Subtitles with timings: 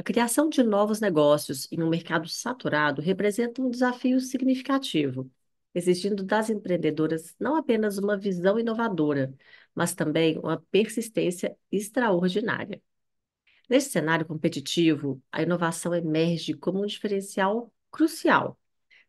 [0.00, 5.30] A criação de novos negócios em um mercado saturado representa um desafio significativo,
[5.74, 9.34] exigindo das empreendedoras não apenas uma visão inovadora,
[9.74, 12.80] mas também uma persistência extraordinária.
[13.68, 18.58] Neste cenário competitivo, a inovação emerge como um diferencial crucial,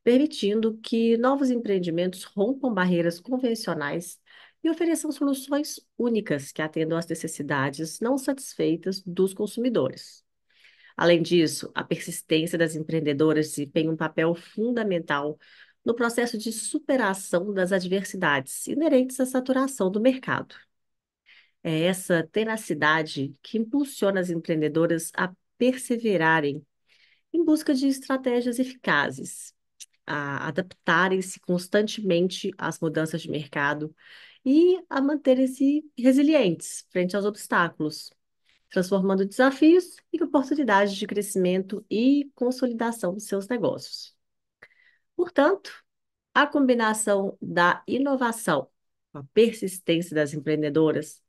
[0.03, 4.19] permitindo que novos empreendimentos rompam barreiras convencionais
[4.61, 10.29] e ofereçam soluções únicas que atendam às necessidades não satisfeitas dos consumidores.
[11.01, 15.35] Além disso, a persistência das empreendedoras desempenha um papel fundamental
[15.83, 20.53] no processo de superação das adversidades inerentes à saturação do mercado.
[21.63, 26.63] É essa tenacidade que impulsiona as empreendedoras a perseverarem
[27.33, 29.55] em busca de estratégias eficazes,
[30.05, 33.91] a adaptarem-se constantemente às mudanças de mercado
[34.45, 38.11] e a manterem-se resilientes frente aos obstáculos,
[38.71, 44.15] transformando desafios em oportunidades de crescimento e consolidação de seus negócios.
[45.15, 45.71] Portanto,
[46.33, 48.69] a combinação da inovação
[49.11, 51.21] com a persistência das empreendedoras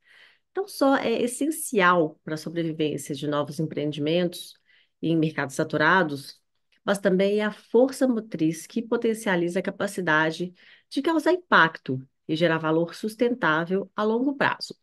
[0.55, 4.53] não só é essencial para a sobrevivência de novos empreendimentos
[5.01, 6.41] em mercados saturados,
[6.85, 10.53] mas também é a força motriz que potencializa a capacidade
[10.89, 14.75] de causar impacto e gerar valor sustentável a longo prazo.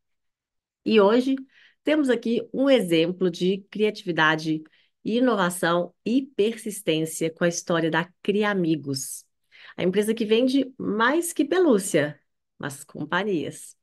[0.85, 1.37] E hoje
[1.85, 4.63] temos aqui um exemplo de criatividade,
[5.05, 9.25] inovação e persistência com a história da Criamigos,
[9.77, 12.21] a empresa que vende mais que pelúcia,
[12.59, 13.77] mas companhias,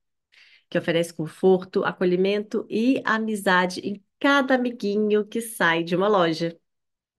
[0.69, 6.59] que oferece conforto, acolhimento e amizade em cada amiguinho que sai de uma loja.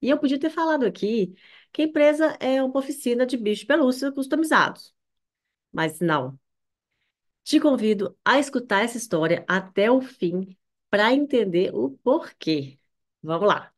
[0.02, 1.34] E eu podia ter falado aqui
[1.72, 4.94] que a empresa é uma oficina de bicho pelúcia customizados.
[5.72, 6.38] Mas não.
[7.44, 10.57] Te convido a escutar essa história até o fim
[10.90, 12.78] para entender o porquê.
[13.22, 13.72] Vamos lá.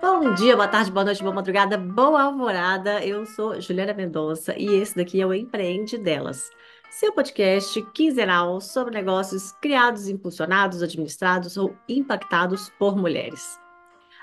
[0.00, 3.04] Bom dia, boa tarde, boa noite, boa madrugada, boa alvorada.
[3.04, 6.50] Eu sou Juliana Mendonça e esse daqui é o Empreende Delas,
[6.90, 13.61] seu podcast quinzenal sobre negócios criados, impulsionados, administrados ou impactados por mulheres.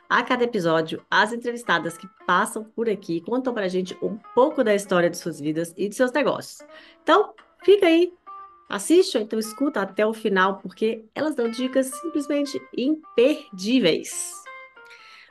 [0.10, 4.64] A cada episódio, as entrevistadas que passam por aqui contam para a gente um pouco
[4.64, 6.68] da história de suas vidas e de seus negócios.
[7.04, 7.32] Então,
[7.64, 8.12] fica aí,
[8.68, 14.34] assiste ou então escuta até o final, porque elas dão dicas simplesmente imperdíveis.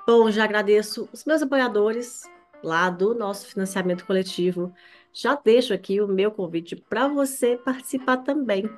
[0.07, 2.23] Bom, já agradeço os meus apoiadores
[2.63, 4.73] lá do nosso financiamento coletivo.
[5.13, 8.71] Já deixo aqui o meu convite para você participar também.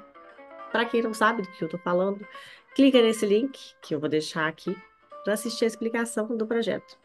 [0.72, 2.26] Para quem não sabe do que eu estou falando,
[2.74, 4.74] clica nesse link que eu vou deixar aqui
[5.24, 6.98] para assistir a explicação do projeto.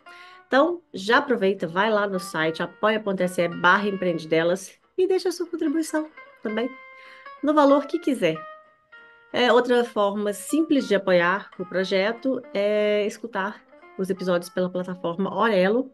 [0.48, 6.09] Então, já aproveita, vai lá no site apoia.se barra empreendedelas e deixa a sua contribuição
[6.42, 6.70] também,
[7.44, 8.38] no valor que quiser.
[9.34, 13.62] É, outra forma simples de apoiar o projeto é escutar
[13.98, 15.92] os episódios pela plataforma Orelo.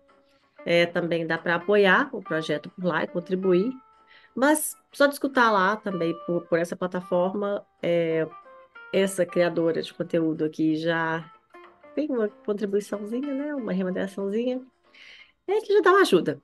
[0.64, 3.72] É, também dá para apoiar o projeto por lá e contribuir.
[4.36, 8.28] Mas só de escutar lá também por, por essa plataforma, é,
[8.94, 11.26] essa criadora de conteúdo aqui já
[11.96, 13.56] tem uma contribuiçãozinha, né?
[13.56, 14.62] Uma remuneraçãozinha.
[15.48, 16.42] É que já dá uma ajuda.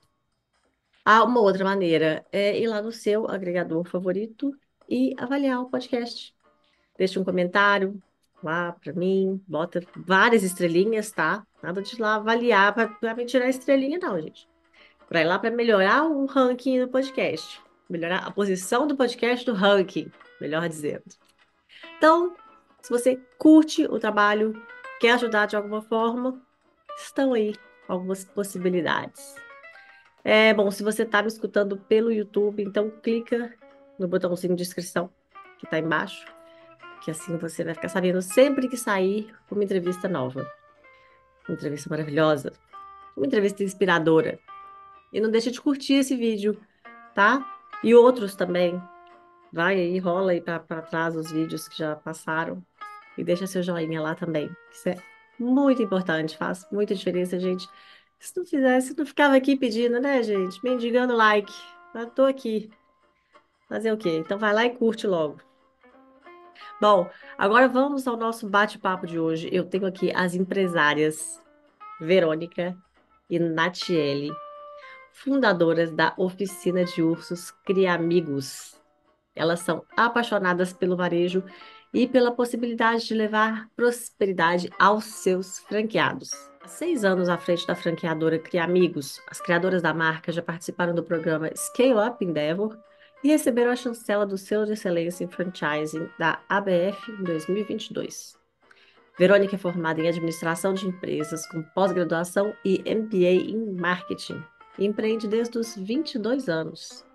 [1.06, 4.54] Há uma outra maneira é ir lá no seu agregador favorito
[4.90, 6.36] e avaliar o podcast.
[6.98, 8.02] Deixe um comentário,
[8.44, 11.46] lá para mim, bota várias estrelinhas, tá?
[11.62, 14.48] Nada de lá avaliar para me tirar estrelinha, não, gente.
[15.08, 19.54] Para ir lá para melhorar o ranking do podcast, melhorar a posição do podcast do
[19.54, 21.06] ranking, melhor dizendo.
[21.98, 22.36] Então,
[22.82, 24.62] se você curte o trabalho,
[25.00, 26.42] quer ajudar de alguma forma,
[26.98, 27.56] estão aí
[27.88, 29.36] algumas possibilidades.
[30.24, 33.54] É bom, se você está me escutando pelo YouTube, então clica
[33.98, 35.10] no botãozinho de inscrição
[35.58, 36.38] que está embaixo
[37.08, 40.46] que assim você vai ficar sabendo sempre que sair uma entrevista nova.
[41.48, 42.52] Uma entrevista maravilhosa,
[43.16, 44.38] uma entrevista inspiradora.
[45.14, 46.60] E não deixe de curtir esse vídeo,
[47.16, 47.46] tá?
[47.82, 48.82] E outros também.
[49.54, 52.62] Vai aí, rola aí para trás os vídeos que já passaram.
[53.18, 54.50] E deixa seu joinha lá também.
[54.72, 54.98] Isso é
[55.40, 57.68] muito importante, faz muita diferença, gente.
[58.20, 60.64] Se não fizesse, não ficava aqui pedindo, né, gente?
[60.64, 61.54] Mendigando like.
[61.94, 62.70] Eu tô aqui.
[63.68, 64.18] Fazer o quê?
[64.18, 65.40] Então vai lá e curte logo.
[66.80, 69.50] Bom, agora vamos ao nosso bate-papo de hoje.
[69.52, 71.42] Eu tenho aqui as empresárias
[72.00, 72.78] Verônica
[73.30, 74.32] e Natiele,
[75.12, 78.80] fundadoras da oficina de ursos Criamigos.
[79.36, 81.44] Elas são apaixonadas pelo varejo
[81.98, 86.30] e pela possibilidade de levar prosperidade aos seus franqueados.
[86.68, 91.50] Seis anos à frente da franqueadora Criamigos, as criadoras da marca já participaram do programa
[91.56, 92.78] Scale Up Endeavor
[93.24, 98.38] e receberam a chancela do Selo de Excelência em Franchising da ABF em 2022.
[99.18, 104.40] Verônica é formada em Administração de Empresas, com pós-graduação e MBA em Marketing,
[104.78, 107.07] e empreende desde os 22 anos.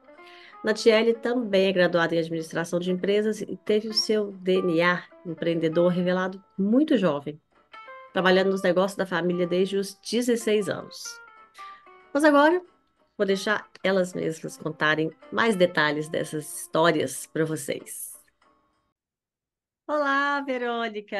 [0.63, 6.43] Natiele também é graduada em Administração de Empresas e teve o seu DNA empreendedor revelado
[6.57, 7.41] muito jovem,
[8.13, 11.03] trabalhando nos negócios da família desde os 16 anos.
[12.15, 12.63] Mas agora
[13.19, 18.13] vou deixar elas mesmas contarem mais detalhes dessas histórias para vocês.
[19.85, 21.19] Olá, Verônica!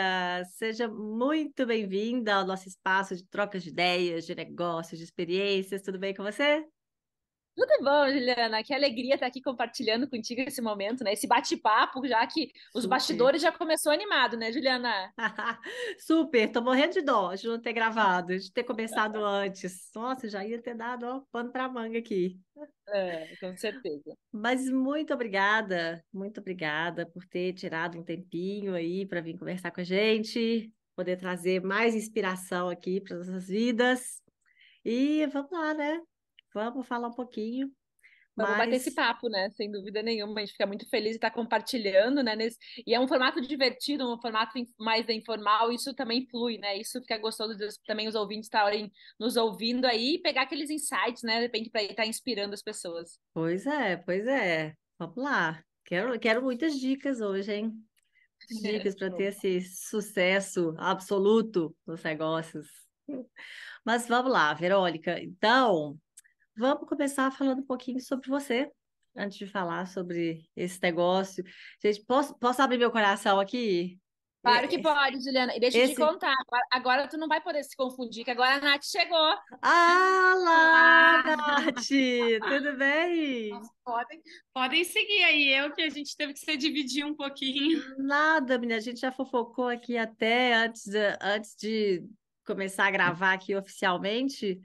[0.53, 5.83] Seja muito bem-vinda ao nosso espaço de trocas de ideias, de negócios, de experiências.
[5.83, 6.65] Tudo bem com você?
[7.55, 8.63] Tudo bom, Juliana?
[8.63, 11.13] Que alegria estar aqui compartilhando contigo esse momento, né?
[11.13, 12.89] Esse bate-papo, já que os Super.
[12.97, 15.13] bastidores já começou animado, né, Juliana?
[16.01, 19.91] Super, tô morrendo de dó de não ter gravado, de ter começado antes.
[19.95, 22.41] Nossa, já ia ter dado ó, pano para manga aqui.
[22.89, 24.17] É, com certeza.
[24.33, 29.81] Mas muito obrigada, muito obrigada por ter tirado um tempinho aí para vir conversar com
[29.83, 34.23] a gente, poder trazer mais inspiração aqui para nossas vidas.
[34.85, 36.01] E vamos lá, né?
[36.55, 37.71] Vamos falar um pouquinho.
[38.35, 39.51] Vamos bater esse papo, né?
[39.51, 40.41] Sem dúvida nenhuma.
[40.41, 42.35] A gente fica muito feliz de estar compartilhando, né?
[42.35, 42.57] Nesse...
[42.87, 45.71] E é um formato divertido, um formato mais informal.
[45.71, 46.79] Isso também flui, né?
[46.79, 48.91] Isso fica gostoso de também os ouvintes estarem
[49.21, 51.37] nos ouvindo aí e pegar aqueles insights, né?
[51.37, 53.19] De repente, para estar inspirando as pessoas.
[53.35, 54.75] Pois é, pois é.
[54.99, 55.63] Vamos lá.
[55.85, 57.73] Quero, quero muitas dicas hoje, hein?
[58.63, 62.67] Dicas para ter esse sucesso absoluto nos negócios.
[63.85, 65.21] Mas vamos lá, Verônica.
[65.21, 65.99] Então,
[66.57, 68.71] Vamos começar falando um pouquinho sobre você,
[69.17, 71.45] antes de falar sobre esse negócio.
[71.83, 73.99] Gente, posso, posso abrir meu coração aqui?
[74.43, 75.57] Claro que pode, Juliana.
[75.57, 75.93] E deixa esse...
[75.93, 76.35] eu te contar.
[76.35, 79.35] Agora, agora, tu não vai poder se confundir, que agora a Nath chegou.
[79.63, 81.37] Ah lá, ah.
[81.37, 81.89] Nath!
[82.49, 83.51] Tudo bem?
[83.85, 84.21] Podem,
[84.53, 85.49] podem seguir aí.
[85.55, 87.81] Eu que a gente teve que se dividir um pouquinho.
[87.99, 88.79] Nada, menina.
[88.79, 90.89] A gente já fofocou aqui até antes
[91.21, 92.05] antes de
[92.45, 94.61] começar a gravar aqui oficialmente.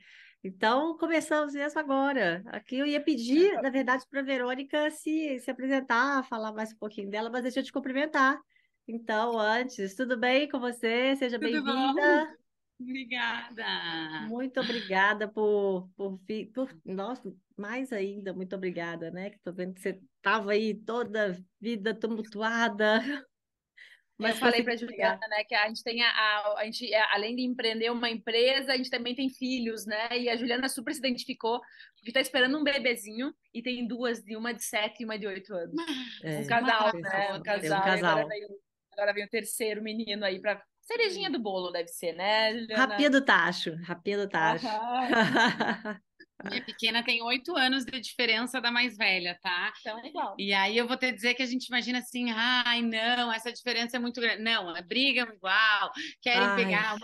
[0.47, 2.41] Então, começamos isso agora.
[2.47, 6.77] Aqui eu ia pedir, na verdade, para a Verônica se, se apresentar, falar mais um
[6.77, 8.39] pouquinho dela, mas deixa eu te cumprimentar.
[8.87, 11.17] Então, antes, tudo bem com você?
[11.17, 12.33] Seja bem-vinda.
[12.79, 14.27] Obrigada.
[14.29, 16.49] Muito obrigada por, por vir.
[16.53, 19.29] Por, nossa, mais ainda, muito obrigada, né?
[19.29, 23.01] Que estou vendo que você estava aí toda vida tumultuada.
[24.17, 27.13] Mas eu falei para Juliana, né, que a gente tem a, a, a, gente, é,
[27.13, 30.07] além de empreender uma empresa, a gente também tem filhos, né?
[30.17, 31.59] E a Juliana super se identificou,
[31.95, 35.27] porque está esperando um bebezinho e tem duas, de uma de sete e uma de
[35.27, 35.75] oito anos.
[36.23, 37.33] É, um casal, né?
[37.33, 37.79] Um casal.
[37.79, 38.11] Um casal.
[38.11, 38.47] Agora, vem,
[38.93, 42.85] agora vem o terceiro menino aí para cerejinha do bolo, deve ser, né, Juliana?
[42.87, 44.65] Rapinha do tacho, rapinha do tacho.
[46.43, 49.73] Minha pequena tem oito anos de diferença da mais velha, tá?
[49.79, 50.35] Então é igual.
[50.37, 53.97] E aí eu vou te dizer que a gente imagina assim, ai, não, essa diferença
[53.97, 54.43] é muito grande.
[54.43, 55.91] Não, é briga igual,
[56.21, 56.55] querem ai.
[56.55, 56.95] pegar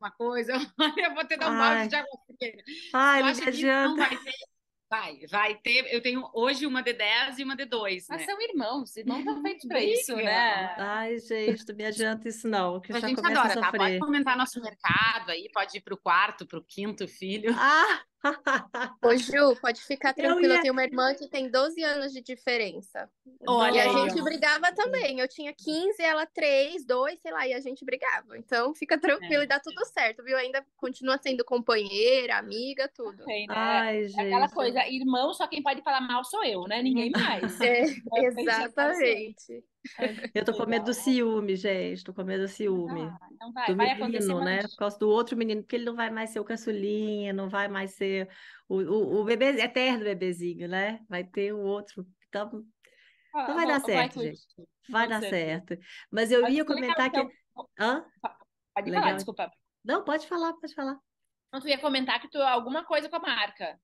[0.00, 0.52] uma, coisa,
[1.08, 2.64] eu vou te dar um balde de água fria.
[2.92, 4.52] Ai, acho que não vai ter
[4.92, 5.86] Vai, vai ter.
[5.90, 8.08] Eu tenho hoje uma de 10 e uma de 2.
[8.10, 8.26] Mas né?
[8.26, 10.74] são irmãos, irmãos estão feitos para isso, né?
[10.76, 12.78] Ai, gente, não me adianta isso, não.
[12.78, 13.72] Que a já gente adora, a tá?
[13.72, 17.54] Pode comentar nosso mercado aí, pode ir para o quarto, para o quinto filho.
[17.56, 18.02] Ah!
[19.02, 20.40] Ô, Ju, pode ficar tranquila.
[20.40, 20.56] Eu, ia...
[20.56, 23.08] eu tenho uma irmã que tem 12 anos de diferença.
[23.46, 25.18] Olha, e a gente brigava também.
[25.18, 28.38] Eu tinha 15, ela 3, 2, sei lá, e a gente brigava.
[28.38, 29.44] Então fica tranquilo é.
[29.44, 30.36] e dá tudo certo, viu?
[30.36, 33.24] Ainda continua sendo companheira, amiga, tudo.
[33.24, 33.54] Tem, né?
[33.56, 34.20] Ai, gente.
[34.20, 36.80] Aquela coisa, irmão, só quem pode falar mal sou eu, né?
[36.82, 37.60] Ninguém mais.
[37.60, 37.82] É,
[38.14, 39.64] exatamente.
[40.34, 42.04] Eu tô com medo do ciúme, gente.
[42.04, 43.02] Tô com medo do ciúme.
[43.02, 44.62] Ah, então vai, do vai menino, né?
[44.62, 47.68] Por causa do outro menino, porque ele não vai mais ser o caçulinha, não vai
[47.68, 48.28] mais ser
[48.68, 51.00] o, o, o bebê eterno bebezinho, né?
[51.08, 52.06] Vai ter o outro.
[52.28, 52.64] Então,
[53.34, 54.40] ah, não vai dar certo, vai, gente.
[54.88, 55.76] Vai dar certo.
[56.10, 57.18] Mas eu ia comentar que.
[57.18, 57.30] Então...
[57.78, 58.04] Hã?
[58.74, 59.02] Pode legal.
[59.02, 59.52] falar, desculpa.
[59.84, 60.96] Não, pode falar, pode falar.
[61.52, 63.78] Não, tu ia comentar que tu alguma coisa com a marca.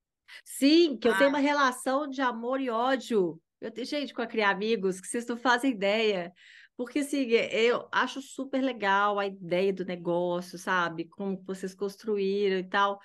[0.44, 1.10] Sim, que ah.
[1.10, 5.00] eu tenho uma relação de amor e ódio eu tenho gente com a criar amigos
[5.00, 6.32] que vocês não fazem ideia.
[6.76, 11.06] Porque, assim, eu acho super legal a ideia do negócio, sabe?
[11.06, 13.00] Como vocês construíram e tal.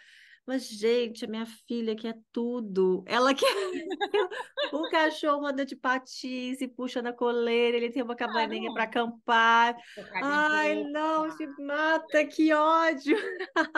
[0.46, 3.02] Mas, gente, a minha filha quer tudo.
[3.08, 3.48] Ela quer.
[4.74, 9.78] o cachorro anda de patins e puxa na coleira, ele tem uma cabaninha para acampar.
[10.22, 13.18] Ai, não, se mata, que ódio!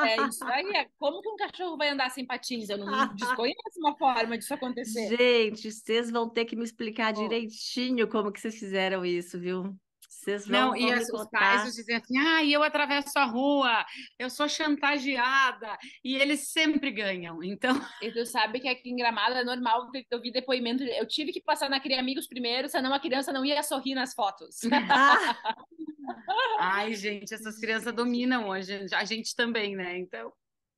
[0.05, 0.65] É isso aí.
[0.75, 0.87] É.
[0.97, 2.67] Como que um cachorro vai andar sem patins?
[2.69, 5.15] Eu não desconheço uma forma disso acontecer.
[5.15, 9.75] Gente, vocês vão ter que me explicar direitinho como que vocês fizeram isso, viu?
[10.15, 13.85] Vocês vão, não, e as, os pais dizem assim: ah, eu atravesso a rua,
[14.17, 17.43] eu sou chantageada, e eles sempre ganham.
[17.43, 17.75] Então.
[18.01, 20.83] E tu sabe que aqui em Gramado é normal eu vi depoimento.
[20.83, 24.13] Eu tive que passar na Cria Amigos primeiro, senão a criança não ia sorrir nas
[24.13, 24.59] fotos.
[26.59, 29.97] Ai, gente, essas crianças dominam hoje, a gente também, né?
[29.97, 30.31] Então.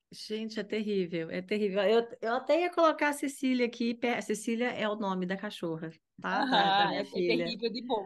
[0.10, 1.82] Gente, é terrível, é terrível.
[1.82, 3.98] Eu, eu até ia colocar a Cecília aqui.
[4.04, 6.46] A Cecília é o nome da cachorra, tá?
[6.46, 7.46] Da, da minha é filha.
[7.46, 8.06] terrível de bom.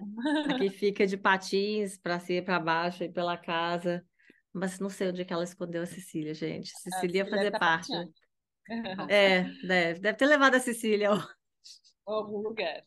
[0.50, 4.03] Aqui fica de patins para cima e para baixo e pela casa.
[4.51, 6.72] Mas não sei onde é que ela escondeu a Cecília, gente.
[6.79, 7.91] Cecília ia fazer tá parte.
[9.08, 11.22] É, deve, deve ter levado a Cecília ao
[12.05, 12.81] algum lugar.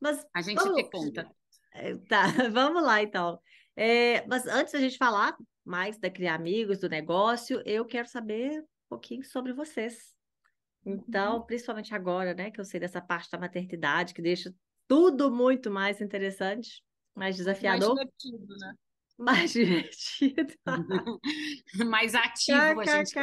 [0.00, 0.82] Mas a gente vamos...
[0.82, 1.28] te conta.
[1.74, 3.40] É, tá, vamos lá então.
[3.76, 8.60] É, mas antes da gente falar mais da Criar Amigos, do negócio, eu quero saber
[8.60, 10.14] um pouquinho sobre vocês.
[10.84, 11.42] Então, uhum.
[11.42, 14.54] principalmente agora, né, que eu sei dessa parte da maternidade, que deixa
[14.86, 16.82] tudo muito mais interessante,
[17.14, 17.94] mais desafiador.
[17.96, 18.74] Mais divertido, né?
[19.16, 20.54] Mais divertido.
[21.86, 23.14] mais ativo, a gente.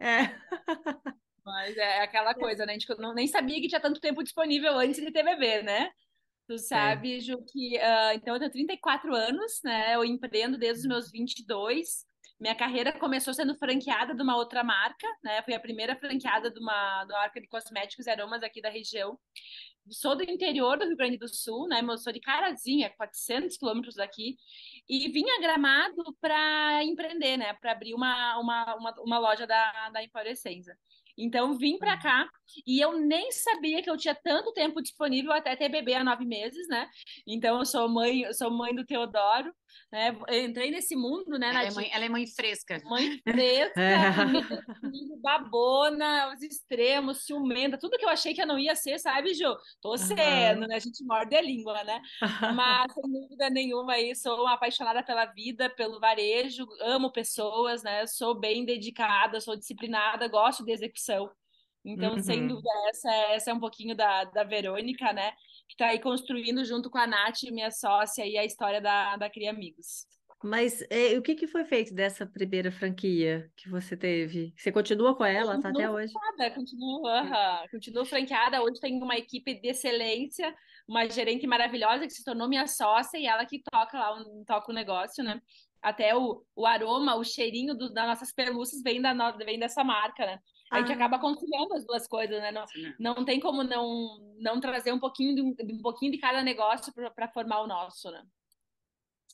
[0.00, 0.34] É.
[1.44, 2.72] Mas é aquela coisa, né?
[2.74, 5.90] A gente não, nem sabia que tinha tanto tempo disponível antes de ter bebê, né?
[6.48, 6.58] Tu é.
[6.58, 7.20] sabe, é.
[7.20, 9.94] Ju, que uh, então eu tenho 34 anos, né?
[9.94, 12.06] Eu empreendo desde os meus 22.
[12.40, 15.42] Minha carreira começou sendo franqueada de uma outra marca, né?
[15.42, 18.70] Fui a primeira franqueada de uma, de uma marca de cosméticos e aromas aqui da
[18.70, 19.18] região.
[19.90, 21.82] Sou do interior do Rio Grande do Sul, né?
[21.82, 24.36] Eu sou de Carazinha, 400 quilômetros daqui.
[24.88, 27.52] E vim a Gramado para empreender, né?
[27.54, 30.78] Para abrir uma, uma, uma, uma, loja da, da Empório Essência.
[31.18, 32.00] Então, vim para uhum.
[32.00, 32.28] cá
[32.66, 36.24] e eu nem sabia que eu tinha tanto tempo disponível até ter bebê há nove
[36.24, 36.88] meses, né?
[37.26, 39.52] Então, eu sou mãe, eu sou mãe do Teodoro,
[39.92, 40.16] né?
[40.28, 41.50] Eu entrei nesse mundo, né?
[41.50, 42.80] Ela, é mãe, ela é mãe fresca.
[42.84, 44.12] Mãe fresca, é.
[45.22, 49.56] babona, os extremos, ciumenta, tudo que eu achei que eu não ia ser, sabe, Ju?
[49.80, 50.68] Tô sendo, uhum.
[50.68, 50.76] né?
[50.76, 52.00] A gente morde a língua, né?
[52.54, 58.06] Mas, sem dúvida nenhuma, aí, sou uma apaixonada pela vida, pelo varejo, amo pessoas, né?
[58.06, 61.30] Sou bem dedicada, sou disciplinada, gosto de execução
[61.84, 62.22] então, uhum.
[62.22, 65.32] sem dúvida, essa, é, essa é um pouquinho da, da Verônica, né?
[65.68, 69.30] Que está aí construindo junto com a Nath, minha sócia, e a história da, da
[69.30, 70.06] Cria Amigos.
[70.42, 74.54] Mas é, o que, que foi feito dessa primeira franquia que você teve?
[74.56, 76.12] Você continua com ela, tá até hoje?
[76.14, 78.62] Nada, continuo, uh, continuo franqueada.
[78.62, 80.54] Hoje tem uma equipe de excelência,
[80.86, 84.74] uma gerente maravilhosa que se tornou minha sócia e ela que toca lá, toca o
[84.74, 85.40] negócio, né?
[85.82, 90.24] Até o, o aroma, o cheirinho do, das nossas pelúcias vem, da, vem dessa marca,
[90.24, 90.38] né?
[90.70, 90.94] A gente ah.
[90.94, 92.52] acaba conciliando as duas coisas, né?
[92.52, 92.64] Não,
[92.98, 97.28] não tem como não, não trazer um pouquinho de, um pouquinho de cada negócio para
[97.28, 98.22] formar o nosso, né?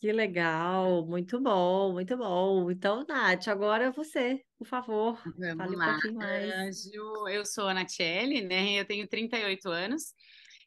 [0.00, 2.71] Que legal, muito bom, muito bom.
[2.71, 5.88] Então, Nath, agora você, por favor, Vamos fale lá.
[5.88, 6.93] um pouquinho mais.
[6.93, 8.81] Eu, eu sou a Nathiele, né?
[8.81, 10.12] Eu tenho 38 anos.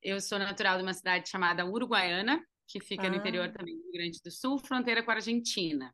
[0.01, 3.09] Eu sou natural de uma cidade chamada Uruguaiana, que fica ah.
[3.09, 5.93] no interior também do Rio Grande do Sul, fronteira com a Argentina.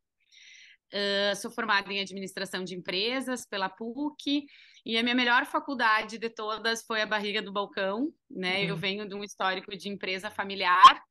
[0.93, 4.45] Uh, sou formada em administração de empresas pela PUC
[4.85, 8.59] e a minha melhor faculdade de todas foi a barriga do balcão, né?
[8.59, 8.67] Uhum.
[8.69, 11.01] Eu venho de um histórico de empresa familiar,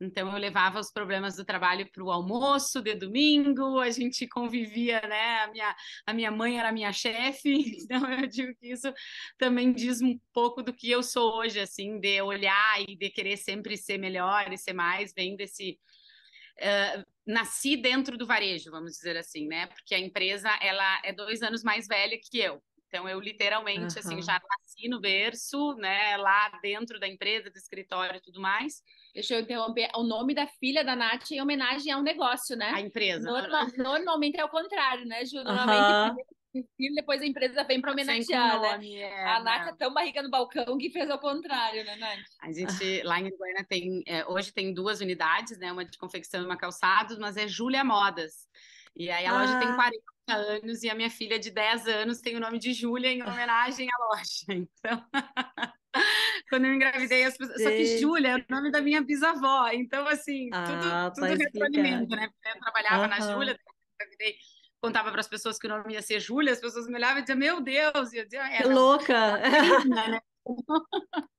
[0.00, 5.00] então eu levava os problemas do trabalho para o almoço de domingo, a gente convivia,
[5.00, 5.40] né?
[5.40, 8.92] A minha, a minha mãe era minha chefe, então eu digo que isso
[9.38, 13.36] também diz um pouco do que eu sou hoje, assim, de olhar e de querer
[13.36, 15.78] sempre ser melhor e ser mais, vem desse
[16.58, 19.66] Uh, nasci dentro do varejo, vamos dizer assim, né?
[19.66, 22.62] Porque a empresa ela é dois anos mais velha que eu.
[22.88, 24.00] Então eu literalmente uhum.
[24.00, 26.16] assim já nasci no berço, né?
[26.18, 28.82] Lá dentro da empresa, do escritório e tudo mais.
[29.14, 29.88] Deixa eu interromper.
[29.94, 32.70] O nome da filha da Nath é em homenagem ao negócio, né?
[32.74, 33.30] A empresa.
[33.30, 35.42] Normal, normalmente é o contrário, né, Ju?
[35.42, 38.72] Normalmente uhum filho, depois a empresa vem para homenagear, né?
[38.72, 39.02] nome, né?
[39.02, 42.20] É, a Nath é tão barriga no balcão que fez ao contrário, né, Nath?
[42.40, 45.72] A gente, lá em Goiânia, tem, é, hoje tem duas unidades, né?
[45.72, 48.46] Uma de confecção e uma calçados, mas é Júlia Modas.
[48.94, 49.40] E aí a ah.
[49.40, 52.72] loja tem 40 anos e a minha filha de 10 anos tem o nome de
[52.74, 54.46] Júlia em homenagem à loja.
[54.48, 55.06] Então...
[56.48, 57.62] Quando eu engravidei, as pessoas...
[57.62, 59.68] só que Júlia é o nome da minha bisavó.
[59.68, 62.28] Então, assim, ah, tudo, tudo retroalimenta, né?
[62.44, 63.08] Eu trabalhava uhum.
[63.08, 63.58] na Júlia,
[63.94, 64.36] engravidei
[64.82, 67.22] contava para as pessoas que o nome ia ser Júlia, as pessoas me olhavam e
[67.22, 69.38] diziam, meu Deus, e eu dizia, é, que louca!
[69.86, 70.20] né?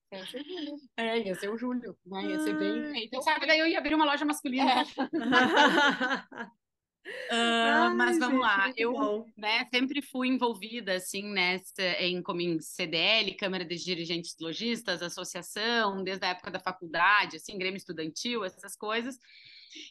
[0.96, 2.24] É, ia ser o Júlio, né?
[2.24, 3.04] Ia ser bem.
[3.04, 4.72] Então, sabe, daí eu ia abrir uma loja masculina.
[4.72, 4.86] É.
[7.06, 12.62] Uh, mas vamos gente, lá, eu né, sempre fui envolvida assim nessa em como em
[12.62, 18.74] CDL, Câmara de Dirigentes Logistas, associação, desde a época da faculdade, assim, Grêmio Estudantil, essas
[18.78, 19.20] coisas.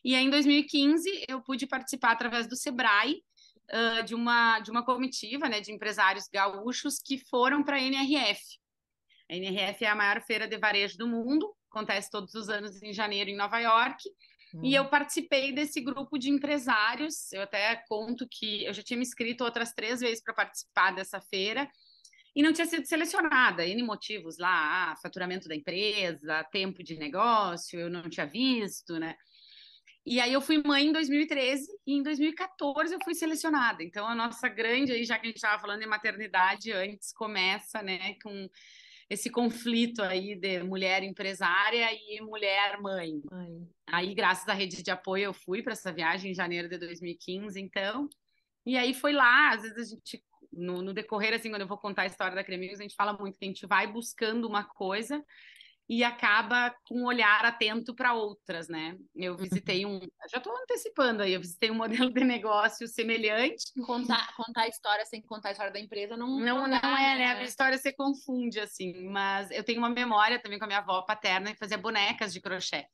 [0.03, 3.23] E aí, em 2015 eu pude participar através do Sebrae
[3.71, 8.41] uh, de, uma, de uma comitiva né, de empresários gaúchos que foram para a NRF.
[9.31, 12.93] A NRF é a maior feira de varejo do mundo, acontece todos os anos em
[12.93, 14.03] janeiro em Nova York.
[14.55, 14.61] Hum.
[14.63, 17.33] E eu participei desse grupo de empresários.
[17.33, 21.21] Eu até conto que eu já tinha me inscrito outras três vezes para participar dessa
[21.21, 21.71] feira
[22.35, 23.67] e não tinha sido selecionada.
[23.67, 29.17] N motivos lá, ah, faturamento da empresa, tempo de negócio, eu não tinha visto, né?
[30.05, 33.83] E aí eu fui mãe em 2013 e em 2014 eu fui selecionada.
[33.83, 37.81] Então a nossa grande aí, já que a gente estava falando de maternidade antes, começa,
[37.83, 38.49] né, com
[39.09, 43.21] esse conflito aí de mulher empresária e mulher mãe.
[43.31, 43.69] Ai.
[43.87, 47.61] Aí, graças à rede de apoio, eu fui para essa viagem em janeiro de 2015,
[47.61, 48.09] então.
[48.65, 51.79] E aí foi lá, às vezes a gente, no, no decorrer, assim, quando eu vou
[51.79, 54.65] contar a história da Cremigos, a gente fala muito que a gente vai buscando uma
[54.65, 55.23] coisa
[55.89, 58.97] e acaba com um olhar atento para outras, né?
[59.15, 61.75] Eu visitei um, já estou antecipando aí, eu visitei um
[62.09, 63.65] modelo de negócio semelhante.
[63.85, 67.19] Contar, contar a história sem contar a história da empresa não não, não, não é,
[67.19, 67.27] né?
[67.27, 71.03] A história se confunde assim, mas eu tenho uma memória também com a minha avó
[71.03, 72.87] paterna que fazia bonecas de crochê.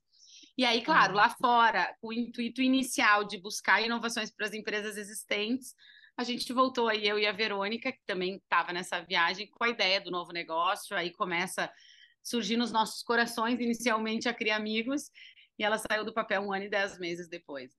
[0.56, 5.72] E aí, claro, lá fora, o intuito inicial de buscar inovações para as empresas existentes,
[6.16, 9.68] a gente voltou aí, eu e a Verônica, que também estava nessa viagem, com a
[9.68, 10.96] ideia do novo negócio.
[10.96, 11.70] Aí começa
[12.22, 15.10] surgir nos nossos corações, inicialmente a criar amigos,
[15.58, 17.72] e ela saiu do papel um ano e dez meses depois.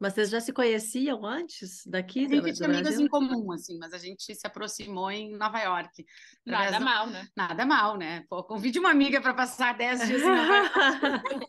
[0.00, 2.24] Mas vocês já se conheciam antes daqui?
[2.24, 6.06] A gente tinha amigos em comum, assim, mas a gente se aproximou em Nova York.
[6.46, 7.28] Nada mal, né?
[7.36, 8.24] Nada mal, né?
[8.30, 10.56] Pô, convide uma amiga para passar dez dias em Nova
[11.36, 11.46] York.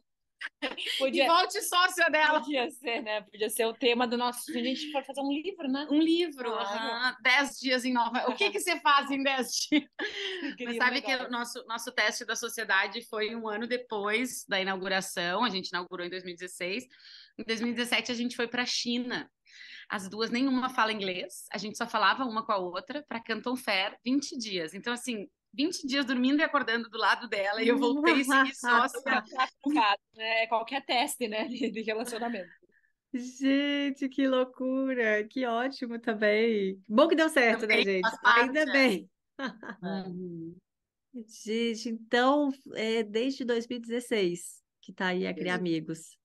[0.99, 2.39] Podia, e volte sócia dela.
[2.39, 3.21] Podia ser, né?
[3.21, 4.51] Podia ser o tema do nosso.
[4.51, 5.87] A gente for fazer um livro, né?
[5.89, 6.51] Um livro.
[6.51, 7.17] Claro.
[7.21, 9.89] Dez dias em Nova O que, que você faz em dez dias?
[10.59, 15.43] Mas sabe que o nosso, nosso teste da sociedade foi um ano depois da inauguração.
[15.43, 16.85] A gente inaugurou em 2016.
[17.37, 19.29] Em 2017, a gente foi para a China.
[19.89, 21.45] As duas, nenhuma fala inglês.
[21.51, 24.73] A gente só falava uma com a outra para Canton Fair 20 dias.
[24.73, 29.23] Então, assim, 20 dias dormindo e acordando do lado dela, e eu voltei sem sócia.
[30.17, 32.49] é qualquer teste, né, de relacionamento.
[33.13, 35.27] Gente, que loucura!
[35.27, 36.81] Que ótimo também.
[36.87, 38.09] Bom que deu certo, né, também né, gente?
[38.23, 39.09] Ainda bem.
[39.81, 40.55] Uhum.
[41.43, 46.17] Gente, então, é desde 2016 que tá aí a Criar Amigos.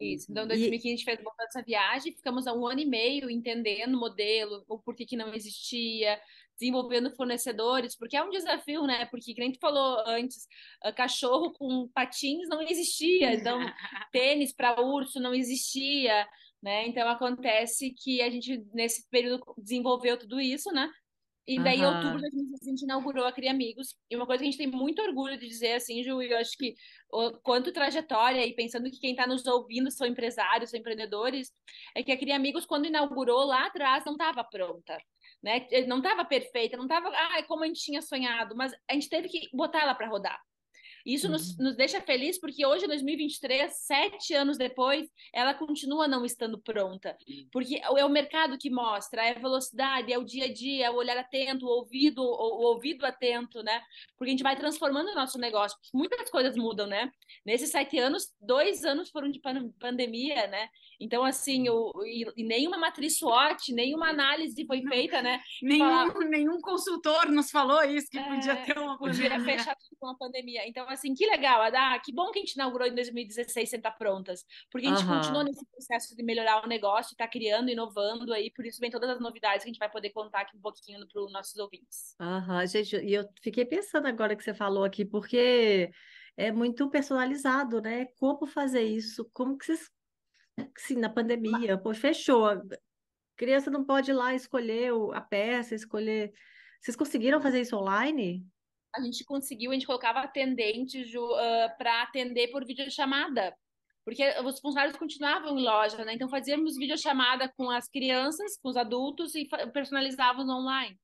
[0.00, 0.30] Isso.
[0.30, 0.88] Então, em 2015 e...
[0.88, 4.78] a gente fez essa viagem, ficamos há um ano e meio entendendo o modelo, o
[4.78, 6.20] porquê que não existia,
[6.58, 9.06] desenvolvendo fornecedores, porque é um desafio, né?
[9.06, 10.46] Porque, como a gente falou antes,
[10.82, 13.58] ah, cachorro com patins não existia, então
[14.12, 16.26] tênis para urso não existia,
[16.62, 16.86] né?
[16.86, 20.90] Então acontece que a gente, nesse período, desenvolveu tudo isso, né?
[21.46, 23.94] E daí, em outubro de 2016, a gente inaugurou a Cria Amigos.
[24.10, 26.56] E uma coisa que a gente tem muito orgulho de dizer, assim, Ju, eu acho
[26.56, 26.74] que
[27.12, 31.52] o, quanto trajetória, e pensando que quem está nos ouvindo são empresários, são empreendedores,
[31.94, 34.96] é que a Cria Amigos, quando inaugurou lá atrás, não estava pronta
[35.44, 35.66] né?
[35.86, 39.28] Não estava perfeita, não estava ah, como a gente tinha sonhado, mas a gente teve
[39.28, 40.40] que botar ela para rodar.
[41.04, 41.32] Isso uhum.
[41.32, 46.58] nos, nos deixa feliz porque hoje, em 2023, sete anos depois, ela continua não estando
[46.58, 47.16] pronta.
[47.52, 50.90] Porque é o mercado que mostra, é a velocidade, é o dia a dia, é
[50.90, 53.82] o olhar atento, o ouvido, o, o ouvido atento, né?
[54.16, 55.78] Porque a gente vai transformando o nosso negócio.
[55.92, 57.10] Muitas coisas mudam, né?
[57.44, 59.40] Nesses sete anos, dois anos foram de
[59.78, 60.68] pandemia, né?
[61.00, 65.40] Então, assim, o, e, e nenhuma matriz SWOT, nenhuma análise foi feita, né?
[65.62, 69.30] Nenhum, nenhum consultor nos falou isso, que é, podia ter uma pandemia.
[69.30, 70.66] Podia fechar tudo com a pandemia.
[70.66, 71.60] Então, assim, que legal.
[71.62, 74.44] Ah, que bom que a gente inaugurou em 2016 sem estar prontas.
[74.70, 75.16] Porque a gente uhum.
[75.16, 79.10] continua nesse processo de melhorar o negócio, está criando, inovando aí, por isso vem todas
[79.10, 82.14] as novidades que a gente vai poder contar aqui um pouquinho para os nossos ouvintes.
[82.20, 82.66] Aham, uhum.
[82.66, 85.90] gente, e eu fiquei pensando agora que você falou aqui, porque
[86.36, 88.06] é muito personalizado, né?
[88.18, 89.28] Como fazer isso?
[89.32, 89.90] Como que vocês
[90.78, 92.46] Sim, na pandemia, pô, fechou.
[92.46, 92.62] A
[93.36, 96.32] criança não pode ir lá escolher a peça, escolher.
[96.80, 98.46] Vocês conseguiram fazer isso online?
[98.94, 103.54] A gente conseguiu, a gente colocava atendentes uh, para atender por videochamada.
[104.04, 106.12] Porque os funcionários continuavam em loja, né?
[106.12, 110.98] Então fazíamos videochamada com as crianças, com os adultos e personalizávamos online.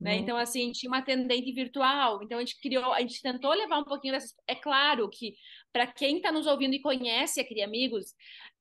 [0.00, 0.14] Né?
[0.14, 0.20] Uhum.
[0.20, 2.22] Então, assim, tinha uma atendente virtual.
[2.22, 4.32] Então, a gente criou, a gente tentou levar um pouquinho dessas.
[4.46, 5.34] É claro que,
[5.72, 8.14] para quem está nos ouvindo e conhece a Cria Amigos,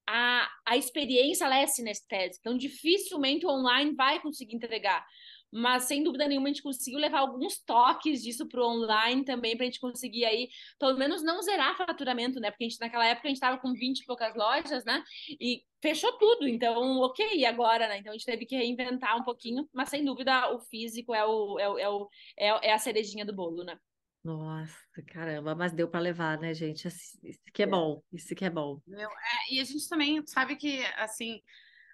[0.07, 5.05] a, a experiência ela é sinestésica, então dificilmente o online vai conseguir entregar.
[5.51, 9.55] Mas sem dúvida nenhuma a gente conseguiu levar alguns toques disso para o online também,
[9.55, 12.51] para a gente conseguir aí, pelo menos não zerar faturamento, né?
[12.51, 15.03] Porque a gente, naquela época a gente estava com 20 e poucas lojas, né?
[15.39, 17.99] E fechou tudo, então, ok, agora, né?
[17.99, 21.59] Então a gente teve que reinventar um pouquinho, mas sem dúvida o físico é, o,
[21.59, 23.77] é, o, é, o, é, é a cerejinha do bolo, né?
[24.23, 24.75] Nossa,
[25.07, 26.85] caramba, mas deu para levar, né, gente?
[26.85, 27.17] Isso
[27.53, 28.81] que é, bom, isso que é bom.
[28.85, 31.41] Meu, é, e a gente também sabe que, assim,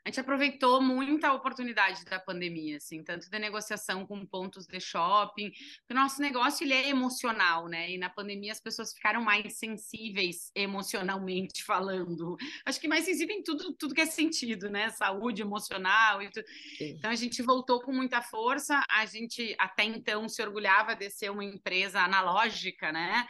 [0.06, 4.80] a gente aproveitou muito a oportunidade da pandemia, assim, tanto de negociação com pontos de
[4.80, 5.52] shopping,
[5.89, 7.92] o nosso negócio ele é emocional, né?
[7.92, 12.36] E na pandemia as pessoas ficaram mais sensíveis emocionalmente falando.
[12.66, 14.89] Acho que mais sensível em tudo, tudo que é sentido, né?
[14.89, 16.46] Saúde emocional e tudo.
[16.82, 18.84] Então a gente voltou com muita força.
[18.89, 23.26] A gente até então se orgulhava de ser uma empresa analógica, né?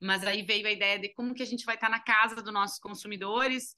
[0.00, 2.52] Mas aí veio a ideia de como que a gente vai estar na casa dos
[2.52, 3.76] nossos consumidores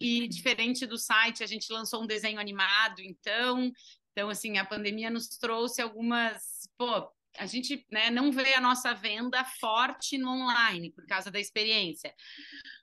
[0.00, 3.72] e diferente do site, a gente lançou um desenho animado, então,
[4.12, 8.94] então assim, a pandemia nos trouxe algumas, pô, a gente né, não vê a nossa
[8.94, 12.14] venda forte no online por causa da experiência.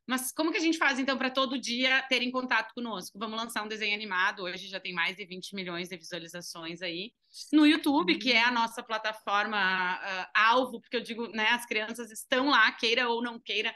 [0.05, 3.17] Mas como que a gente faz, então, para todo dia terem contato conosco?
[3.17, 4.43] Vamos lançar um desenho animado.
[4.43, 7.13] Hoje já tem mais de 20 milhões de visualizações aí.
[7.51, 9.57] No YouTube, que é a nossa plataforma
[9.95, 13.73] uh, alvo, porque eu digo, né, as crianças estão lá, queira ou não queira,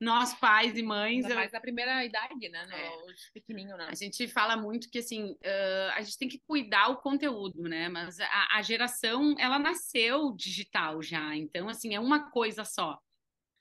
[0.00, 1.26] nós pais e mães.
[1.26, 2.66] Mais na primeira idade, né?
[2.66, 3.14] No, é.
[3.32, 3.88] pequenininho, né?
[3.90, 7.88] A gente fala muito que assim uh, a gente tem que cuidar o conteúdo, né?
[7.88, 12.98] Mas a, a, geração ela nasceu digital já, então assim é uma coisa só.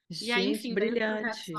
[0.10, 1.52] Gente, e aí, enfim, brilhante.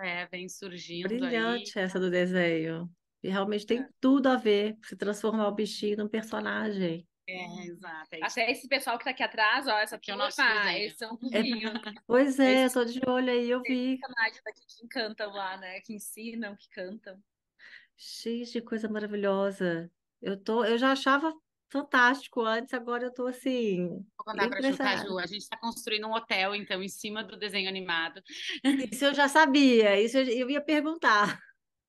[0.00, 1.08] É, vem surgindo.
[1.08, 1.84] Brilhante aí.
[1.84, 2.90] essa do desenho.
[3.22, 3.88] E realmente tem é.
[4.00, 7.06] tudo a ver se transformar o bichinho num personagem.
[7.28, 8.08] É, exato.
[8.14, 10.96] É Até esse pessoal que tá aqui atrás, ó, essa aqui é o nosso eles
[10.96, 11.68] são cozinho.
[11.68, 13.98] É, pois é, eu tô de olho aí, eu vi.
[13.98, 15.80] personagens daqui que encantam lá, né?
[15.80, 17.22] Que ensinam, que cantam.
[17.94, 19.90] Cheio de coisa maravilhosa.
[20.22, 21.34] Eu tô, eu já achava
[21.70, 23.88] fantástico antes, agora eu tô assim.
[23.88, 25.18] Vou contar pra Ju, tá, Ju?
[25.18, 28.22] A gente está construindo um hotel, então, em cima do desenho animado.
[28.90, 31.38] Isso eu já sabia, isso eu, eu ia perguntar.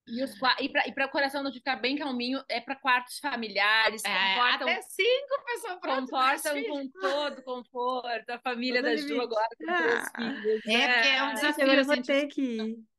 [0.09, 4.03] E, os, e para o coração não ficar bem calminho, é para quartos familiares.
[4.03, 8.29] É, comportam, até cinco pessoas Comportam com todo conforto.
[8.29, 10.65] A família da Ju agora com três ah, filhos.
[10.67, 11.63] É, é, porque é um desafio.
[11.63, 12.89] Agora eu vou ter que ir.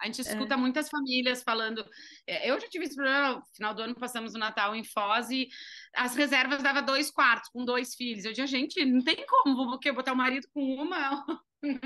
[0.00, 0.24] A gente é.
[0.24, 0.56] escuta é.
[0.56, 1.84] muitas famílias falando.
[2.26, 3.36] É, eu já tive esse problema.
[3.36, 5.48] No final do ano passamos o Natal em Foz e
[5.94, 8.24] as reservas dava dois quartos com dois filhos.
[8.24, 11.24] Eu dizia, gente, não tem como, vou botar o marido com uma.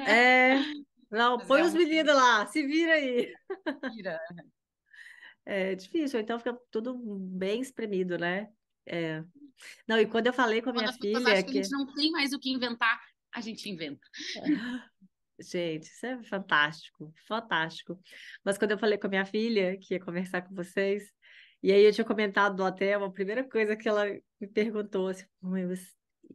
[0.07, 0.57] É.
[1.13, 3.35] Não, Mas põe é os meninos lá, se vira aí.
[3.95, 4.19] Vira.
[5.45, 8.49] É difícil, então fica tudo bem espremido, né?
[8.87, 9.23] É.
[9.87, 11.43] Não, e quando eu falei com a minha quando filha.
[11.43, 11.53] Que...
[11.53, 13.01] que a gente não tem mais o que inventar,
[13.33, 14.07] a gente inventa.
[14.37, 14.93] É.
[15.43, 17.99] Gente, isso é fantástico, fantástico.
[18.45, 21.11] Mas quando eu falei com a minha filha, que ia conversar com vocês,
[21.63, 24.05] e aí eu tinha comentado do hotel, a primeira coisa que ela
[24.41, 25.65] me perguntou assim, mãe,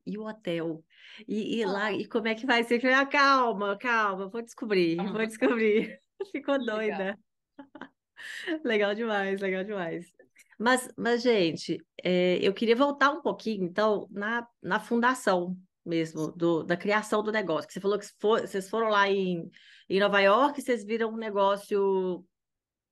[0.05, 0.83] e o hotel?
[1.27, 2.75] E, e lá, e como é que vai ser?
[2.75, 6.01] Eu falei, ah, calma, calma, vou descobrir, vou descobrir.
[6.31, 7.17] Ficou doida.
[7.57, 7.96] Legal
[8.95, 10.11] demais, legal demais.
[10.59, 15.55] Mas, mas gente, é, eu queria voltar um pouquinho, então, na, na fundação
[15.87, 17.67] mesmo, do, da criação do negócio.
[17.67, 19.49] Que você falou que for, vocês foram lá em,
[19.89, 22.25] em Nova York, vocês viram um negócio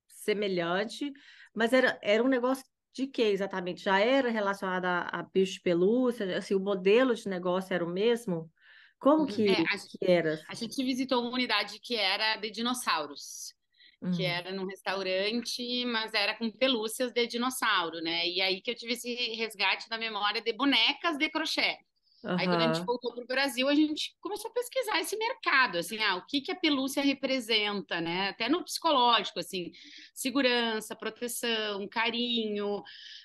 [0.08, 1.12] semelhante,
[1.54, 3.84] mas era, era um negócio de que exatamente?
[3.84, 6.38] Já era relacionado a, a bicho de pelúcia?
[6.38, 8.50] Assim, o modelo de negócio era o mesmo?
[8.98, 9.28] Como uhum.
[9.28, 10.42] que, é, a, que era?
[10.48, 13.55] A gente visitou uma unidade que era de dinossauros
[14.12, 14.30] que uhum.
[14.30, 18.28] era num restaurante, mas era com pelúcias de dinossauro, né?
[18.28, 21.78] E aí que eu tive esse resgate da memória de bonecas de crochê.
[22.26, 22.36] Uhum.
[22.40, 25.78] Aí, quando a gente voltou para o Brasil, a gente começou a pesquisar esse mercado,
[25.78, 28.30] assim, ah, o que, que a pelúcia representa, né?
[28.30, 29.72] Até no psicológico, assim,
[30.12, 32.82] segurança, proteção, carinho.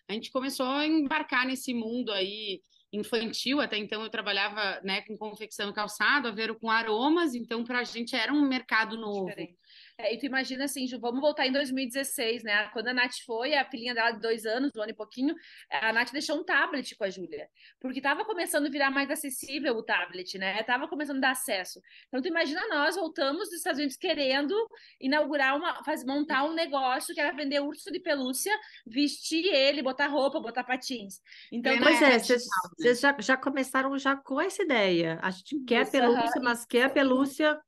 [0.06, 2.60] A gente começou a embarcar nesse mundo aí
[2.92, 7.64] infantil, até então eu trabalhava né, com confecção e calçado, a ver com aromas, então
[7.64, 9.26] para a gente era um mercado novo.
[9.26, 9.56] Diferente.
[10.02, 12.68] É, e tu imagina assim, Ju, vamos voltar em 2016, né?
[12.72, 15.34] Quando a Nath foi, a filhinha dela de dois anos, um ano e pouquinho,
[15.70, 17.48] a Nath deixou um tablet com a Júlia.
[17.80, 20.62] Porque tava começando a virar mais acessível o tablet, né?
[20.62, 21.80] Tava começando a dar acesso.
[22.08, 24.54] Então, tu imagina nós, voltamos dos Estados Unidos querendo
[25.00, 30.06] inaugurar uma, faz, montar um negócio que era vender urso de pelúcia, vestir ele, botar
[30.06, 31.20] roupa, botar patins.
[31.52, 32.44] Então, pois é, vocês,
[32.78, 32.94] né?
[32.94, 35.18] já, já começaram já com essa ideia.
[35.22, 37.60] A gente quer pelúcia, mas quer a pelúcia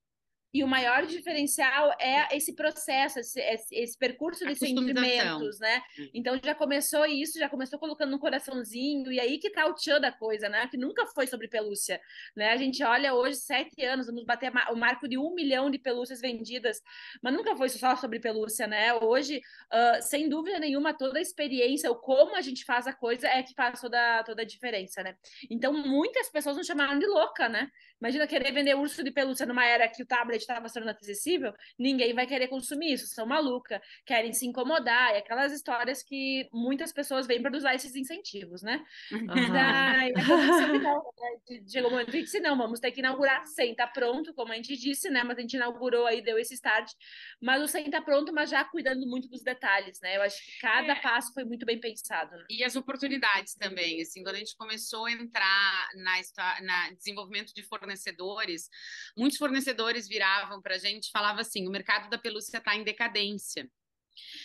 [0.52, 5.82] e o maior diferencial é esse processo, esse, esse percurso de sentimentos, né?
[5.98, 6.08] Hum.
[6.12, 10.00] Então já começou isso, já começou colocando um coraçãozinho, e aí que tá o tchan
[10.00, 10.66] da coisa, né?
[10.68, 12.00] Que nunca foi sobre pelúcia,
[12.36, 12.52] né?
[12.52, 16.20] A gente olha hoje, sete anos, vamos bater o marco de um milhão de pelúcias
[16.20, 16.82] vendidas,
[17.22, 18.92] mas nunca foi só sobre pelúcia, né?
[18.94, 19.38] Hoje,
[19.72, 23.42] uh, sem dúvida nenhuma, toda a experiência, o como a gente faz a coisa é
[23.42, 25.16] que faz toda, toda a diferença, né?
[25.50, 27.70] Então, muitas pessoas nos chamaram de louca, né?
[28.00, 31.52] Imagina querer vender urso de pelúcia numa era que o tablet estava se tornando acessível,
[31.78, 36.92] ninguém vai querer consumir isso, são maluca, querem se incomodar, e aquelas histórias que muitas
[36.92, 38.84] pessoas vêm para usar esses incentivos, né?
[39.10, 39.26] Uhum.
[39.26, 40.12] Daí,
[41.68, 44.56] chegou um momento que disse, não, vamos ter que inaugurar sem tá pronto, como a
[44.56, 45.22] gente disse, né?
[45.24, 46.92] Mas a gente inaugurou aí, deu esse start,
[47.40, 50.16] mas o sem tá pronto, mas já cuidando muito dos detalhes, né?
[50.16, 51.00] Eu acho que cada é.
[51.00, 52.36] passo foi muito bem pensado.
[52.36, 52.44] Né?
[52.50, 57.62] E as oportunidades também, assim, quando a gente começou a entrar na, na desenvolvimento de
[57.62, 58.68] fornecedores,
[59.16, 63.68] muitos fornecedores viravam para a gente falavam assim, o mercado da pelúcia está em decadência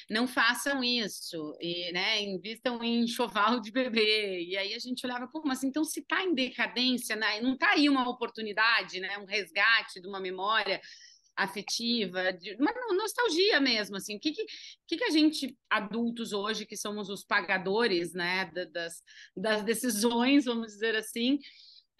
[0.09, 4.41] não façam isso, e, né, invistam em enxoval de bebê.
[4.45, 7.71] E aí a gente olhava, pô, mas então se está em decadência, né, não está
[7.71, 10.79] aí uma oportunidade, né, um resgate de uma memória
[11.35, 17.09] afetiva, de uma nostalgia mesmo, assim, que, que, que a gente, adultos hoje, que somos
[17.09, 19.03] os pagadores, né, das,
[19.35, 21.39] das decisões, vamos dizer assim,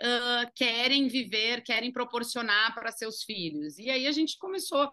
[0.01, 3.77] uh, querem viver, querem proporcionar para seus filhos.
[3.77, 4.91] E aí a gente começou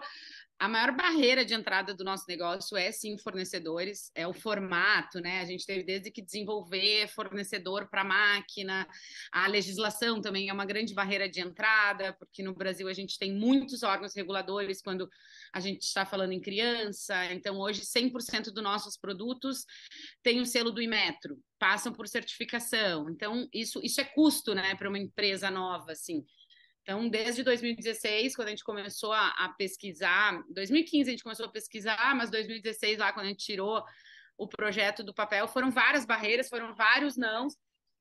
[0.59, 5.40] a maior barreira de entrada do nosso negócio é sim fornecedores, é o formato, né?
[5.40, 8.87] A gente teve desde que desenvolver fornecedor para máquina,
[9.33, 13.35] a legislação também é uma grande barreira de entrada, porque no Brasil a gente tem
[13.35, 15.09] muitos órgãos reguladores quando
[15.53, 19.64] a gente está falando em criança, então hoje 100% dos nossos produtos
[20.23, 24.88] tem o selo do Imetro, passam por certificação, então isso, isso é custo, né, para
[24.88, 26.25] uma empresa nova, assim.
[26.85, 31.51] Então, desde 2016, quando a gente começou a, a, pesquisar, 2015 a gente começou a
[31.51, 33.83] pesquisar, mas 2016, lá quando a gente tirou
[34.37, 37.49] o projeto do papel, foram várias barreiras, foram vários não.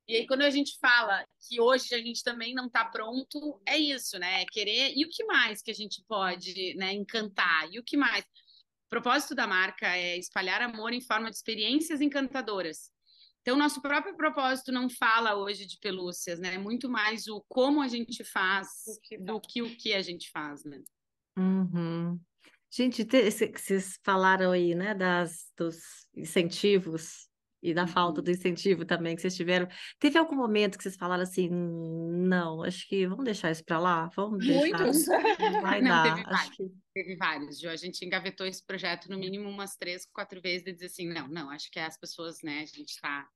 [0.06, 3.78] E aí, quando a gente fala que hoje a gente também não está pronto, é
[3.78, 4.42] isso, né?
[4.42, 4.92] É querer.
[4.94, 7.72] E o que mais que a gente pode né, encantar?
[7.72, 8.22] E o que mais?
[8.22, 12.90] O propósito da marca é espalhar amor em forma de experiências encantadoras.
[13.44, 16.54] Então, nosso próprio propósito não fala hoje de pelúcias, né?
[16.54, 18.68] É muito mais o como a gente faz
[19.20, 20.82] do que o que a gente faz, né?
[21.36, 22.18] Uhum.
[22.72, 23.06] Gente,
[23.54, 25.76] vocês falaram aí, né, das, dos
[26.16, 27.28] incentivos
[27.64, 29.66] e da falta do incentivo também que vocês tiveram.
[29.98, 34.10] Teve algum momento que vocês falaram assim, não, acho que vamos deixar isso para lá,
[34.14, 35.06] vamos Muitos.
[35.06, 35.62] deixar.
[35.62, 36.14] Vai não, dar.
[36.14, 36.64] Teve vários, que...
[36.92, 37.68] teve vários, Ju.
[37.70, 41.26] A gente engavetou esse projeto no mínimo umas três, quatro vezes e dizer assim, não,
[41.26, 43.26] não, acho que as pessoas, né, a gente está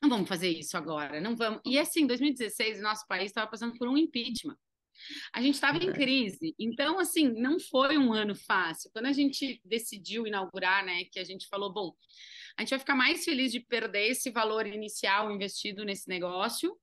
[0.00, 1.60] não vamos fazer isso agora, não vamos.
[1.64, 4.56] E assim, 2016, nosso país estava passando por um impeachment.
[5.32, 8.90] A gente estava em crise, então assim não foi um ano fácil.
[8.92, 11.92] Quando a gente decidiu inaugurar, né, que a gente falou, bom,
[12.58, 16.76] a gente vai ficar mais feliz de perder esse valor inicial investido nesse negócio,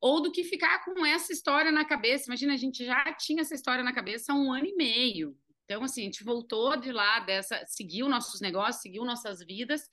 [0.00, 2.24] ou do que ficar com essa história na cabeça.
[2.26, 5.38] Imagina, a gente já tinha essa história na cabeça há um ano e meio.
[5.64, 9.88] Então, assim, a gente voltou de lá dessa, seguiu nossos negócios, seguiu nossas vidas,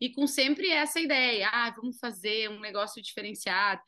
[0.00, 3.82] e com sempre essa ideia, ah, vamos fazer um negócio diferenciado.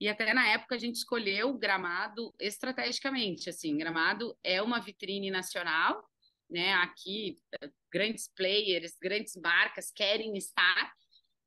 [0.00, 6.02] E até na época a gente escolheu Gramado estrategicamente, assim, Gramado é uma vitrine nacional,
[6.48, 6.72] né?
[6.74, 7.36] Aqui
[7.90, 10.92] grandes players, grandes marcas querem estar.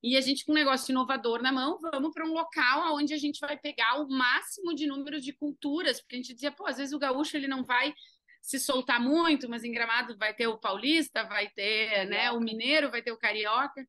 [0.03, 3.17] E a gente, com um negócio inovador na mão, vamos para um local onde a
[3.17, 6.77] gente vai pegar o máximo de números de culturas, porque a gente dizia, pô, às
[6.77, 7.93] vezes o gaúcho ele não vai
[8.41, 12.91] se soltar muito, mas em Gramado vai ter o paulista, vai ter né, o mineiro,
[12.91, 13.87] vai ter o carioca.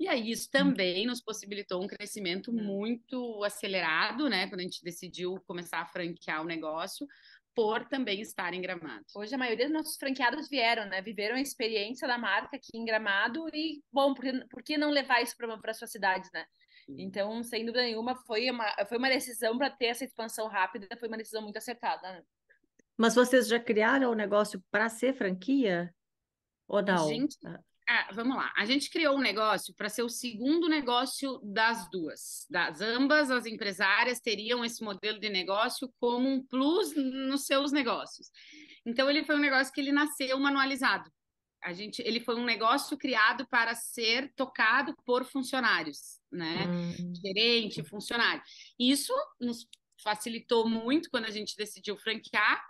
[0.00, 4.48] E aí isso também nos possibilitou um crescimento muito acelerado, né?
[4.48, 7.06] Quando a gente decidiu começar a franquear o negócio,
[7.54, 9.04] por também estar em Gramado.
[9.14, 11.00] Hoje a maioria dos nossos franqueados vieram, né?
[11.00, 15.22] Viveram a experiência da marca aqui em Gramado e, bom, por, por que não levar
[15.22, 16.44] isso para suas cidades, né?
[16.88, 21.08] Então, sem dúvida nenhuma, foi uma, foi uma decisão para ter essa expansão rápida, foi
[21.08, 22.12] uma decisão muito acertada.
[22.12, 22.22] Né?
[22.96, 25.94] Mas vocês já criaram o negócio para ser franquia?
[26.68, 27.08] Ou não?
[27.08, 27.38] Gente,
[27.88, 27.94] ah.
[28.04, 28.52] Ah, vamos lá.
[28.56, 32.46] A gente criou um negócio para ser o segundo negócio das duas.
[32.50, 38.30] Das ambas as empresárias teriam esse modelo de negócio como um plus nos seus negócios.
[38.86, 41.10] Então ele foi um negócio que ele nasceu manualizado.
[41.62, 46.66] A gente, ele foi um negócio criado para ser tocado por funcionários, né?
[46.66, 47.14] Hum.
[47.14, 48.42] Gerente, funcionário.
[48.78, 49.66] Isso nos
[50.02, 52.62] facilitou muito quando a gente decidiu franquear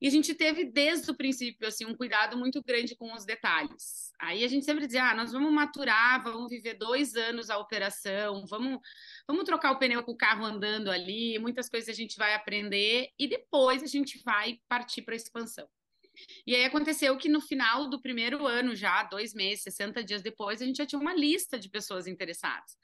[0.00, 4.10] e a gente teve desde o princípio assim um cuidado muito grande com os detalhes.
[4.20, 8.44] Aí a gente sempre dizia, ah, nós vamos maturar, vamos viver dois anos a operação,
[8.46, 8.78] vamos,
[9.26, 13.08] vamos trocar o pneu com o carro andando ali, muitas coisas a gente vai aprender
[13.18, 15.68] e depois a gente vai partir para a expansão.
[16.46, 20.60] E aí aconteceu que no final do primeiro ano, já dois meses, 60 dias depois,
[20.60, 22.76] a gente já tinha uma lista de pessoas interessadas.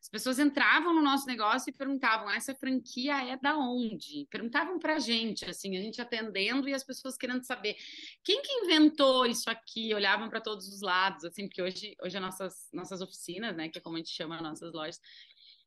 [0.00, 4.26] As pessoas entravam no nosso negócio e perguntavam: essa franquia é da onde?
[4.30, 7.76] Perguntavam para a gente, assim, a gente atendendo e as pessoas querendo saber
[8.24, 9.92] quem que inventou isso aqui.
[9.94, 13.78] Olhavam para todos os lados, assim, porque hoje, hoje as nossas, nossas oficinas, né, que
[13.78, 14.98] é como a gente chama as nossas lojas,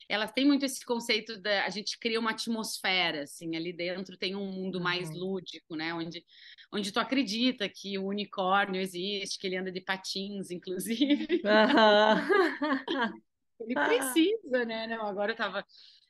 [0.09, 4.35] elas têm muito esse conceito da a gente cria uma atmosfera assim ali dentro tem
[4.35, 5.15] um mundo mais uhum.
[5.15, 6.25] lúdico né onde
[6.73, 13.13] onde tu acredita que o unicórnio existe que ele anda de patins inclusive uhum.
[13.59, 14.87] ele precisa né?
[14.87, 15.65] Não agora eu tava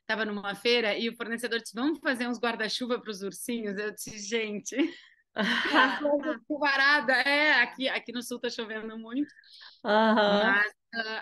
[0.06, 3.78] tava numa feira e o fornecedor disse vamos fazer uns guarda-chuva para os ursinhos?
[3.78, 4.76] Eu disse gente
[6.60, 9.32] varada é aqui aqui no sul tá chovendo muito.
[9.84, 9.92] Uhum.
[9.92, 10.74] mas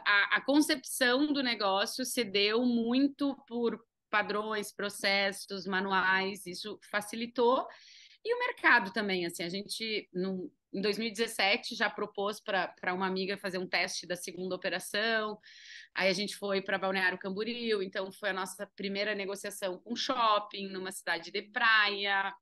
[0.06, 3.80] a, a concepção do negócio se deu muito por
[4.12, 7.66] padrões, processos, manuais, isso facilitou.
[8.24, 13.38] E o mercado também, assim, a gente no, em 2017 já propôs para uma amiga
[13.38, 15.40] fazer um teste da segunda operação,
[15.96, 20.68] aí a gente foi para Balneário Camboriú, então foi a nossa primeira negociação com shopping,
[20.68, 22.34] numa cidade de praia,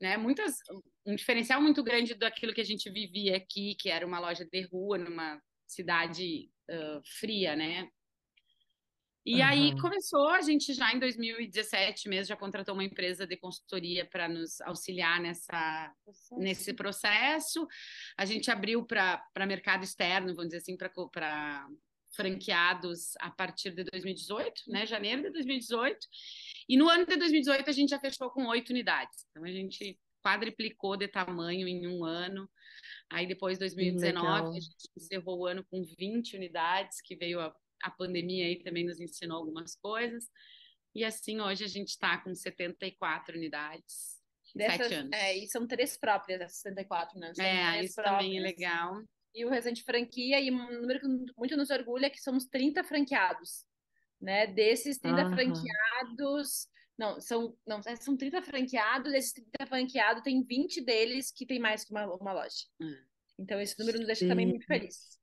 [0.00, 0.16] né?
[0.16, 0.56] Muitas,
[1.06, 4.62] um diferencial muito grande daquilo que a gente vivia aqui, que era uma loja de
[4.62, 7.88] rua, numa cidade uh, fria, né?
[9.26, 9.46] E uhum.
[9.46, 14.28] aí começou, a gente já em 2017 mesmo já contratou uma empresa de consultoria para
[14.28, 16.36] nos auxiliar nessa, processo.
[16.36, 17.66] nesse processo.
[18.18, 21.66] A gente abriu para mercado externo, vamos dizer assim, para
[22.14, 24.86] franqueados a partir de 2018, né?
[24.86, 25.98] Janeiro de 2018.
[26.68, 29.26] E no ano de 2018 a gente já fechou com oito unidades.
[29.30, 32.48] Então a gente quadriplicou de tamanho em um ano.
[33.10, 34.50] Aí depois, 2019, Legal.
[34.50, 38.84] a gente encerrou o ano com 20 unidades, que veio a, a pandemia aí também
[38.84, 40.24] nos ensinou algumas coisas.
[40.94, 44.14] E assim, hoje a gente está com 74 unidades.
[44.54, 45.12] Dessas, sete anos.
[45.12, 47.34] É, e são três próprias, essas 74, né?
[47.34, 48.18] São é, isso próprias.
[48.18, 49.02] também é legal.
[49.34, 52.84] E o Resende Franquia, e um número que muito nos orgulha é que somos 30
[52.84, 53.64] franqueados.
[54.20, 54.46] Né?
[54.46, 55.32] Desses 30 uhum.
[55.34, 61.44] franqueados, não, são, não, é, são 30 franqueados, esses 30 franqueados, tem 20 deles que
[61.44, 62.64] tem mais que uma, uma loja.
[62.80, 62.96] Hum.
[63.38, 64.28] Então, esse número nos deixa Sim.
[64.28, 65.18] também muito feliz.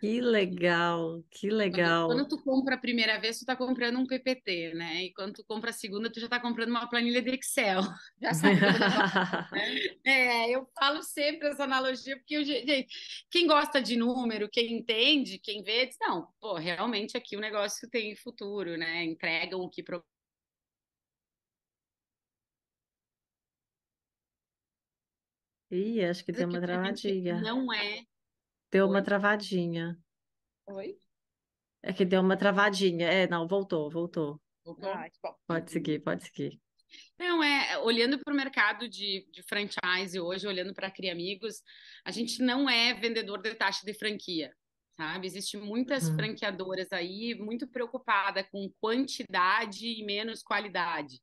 [0.00, 2.08] Que legal, que legal.
[2.08, 5.04] Quando, quando, tu compra a primeira vez, tu tá comprando um PPT, né?
[5.04, 7.80] E quando tu compra a segunda, tu já tá comprando uma planilha de Excel.
[8.20, 8.60] Já sabe.
[10.04, 12.86] é, eu falo sempre essa analogia, porque, eu, gente,
[13.30, 17.88] quem gosta de número, quem entende, quem vê, diz, não, pô, realmente aqui o negócio
[17.90, 19.04] tem futuro, né?
[19.04, 19.82] Entregam o que
[25.70, 27.40] Ih, acho que deu uma travadinha.
[27.40, 28.04] não é.
[28.70, 29.98] Deu uma travadinha.
[30.66, 30.98] Oi?
[31.82, 33.06] É que deu uma travadinha.
[33.08, 34.40] É, não, voltou, voltou.
[34.64, 34.88] Voltou?
[34.90, 35.34] Ah, que bom.
[35.46, 36.60] Pode seguir, pode seguir.
[37.18, 41.62] Não, é, olhando para o mercado de, de franchise hoje, olhando para Cria Amigos,
[42.04, 44.52] a gente não é vendedor de taxa de franquia,
[44.96, 45.26] sabe?
[45.26, 46.16] Existem muitas Uhum.
[46.16, 51.20] franqueadoras aí muito preocupada com quantidade e menos qualidade.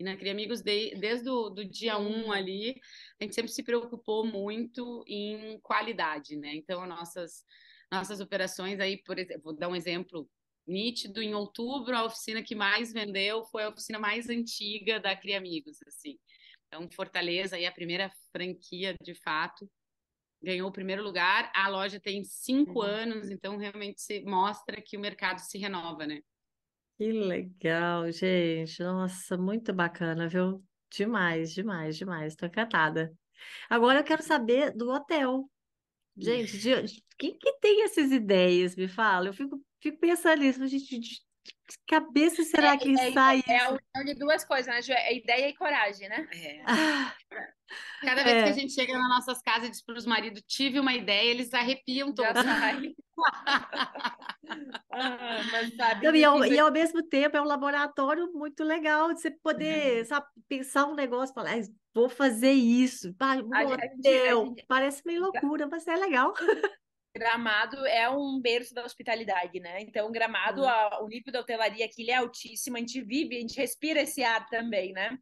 [0.00, 2.80] E na Cria Amigos, de, desde o do dia um ali,
[3.20, 6.54] a gente sempre se preocupou muito em qualidade, né?
[6.54, 7.44] Então, nossas,
[7.92, 10.26] nossas operações aí, por exemplo, vou dar um exemplo
[10.66, 15.36] nítido, em outubro, a oficina que mais vendeu foi a oficina mais antiga da Cria
[15.36, 16.18] Amigos, assim.
[16.66, 19.70] Então, Fortaleza, aí a primeira franquia, de fato,
[20.42, 21.52] ganhou o primeiro lugar.
[21.54, 22.86] A loja tem cinco uhum.
[22.86, 26.22] anos, então realmente se mostra que o mercado se renova, né?
[27.00, 28.82] Que legal, gente.
[28.82, 30.62] Nossa, muito bacana, viu?
[30.90, 32.34] Demais, demais, demais.
[32.34, 33.16] Estou encantada.
[33.70, 35.50] Agora eu quero saber do hotel.
[36.14, 36.70] Gente, de,
[37.16, 38.76] quem que tem essas ideias?
[38.76, 39.28] Me fala.
[39.28, 40.66] Eu fico, fico pensando nisso.
[40.66, 41.22] Gente, de,
[41.86, 44.92] cabeça será que é, sai é, é a união de duas coisas, né, Ju?
[44.92, 46.28] É ideia e coragem, né?
[46.32, 46.62] É.
[46.66, 47.14] Ah,
[48.02, 48.52] Cada vez que a é.
[48.52, 52.12] gente chega nas nossas casas e diz para os maridos, tive uma ideia, eles arrepiam
[52.12, 52.32] todos.
[54.90, 59.12] Ah, mas sabe Não, e, ao, e ao mesmo tempo é um laboratório muito legal
[59.12, 61.62] de você poder, sabe, pensar um negócio, falar, "Ai,
[61.94, 64.46] vou fazer isso, pá, um A gente- a hotel.
[64.46, 66.34] gente- Parece meio loucura, mas é legal.
[67.14, 69.80] Gramado é um berço da hospitalidade, né?
[69.82, 70.68] Então, Gramado, Uhum.
[70.68, 74.00] a- o nível da hotelaria aqui ele é altíssimo, a gente vive, a gente respira
[74.02, 75.18] esse ar também, né?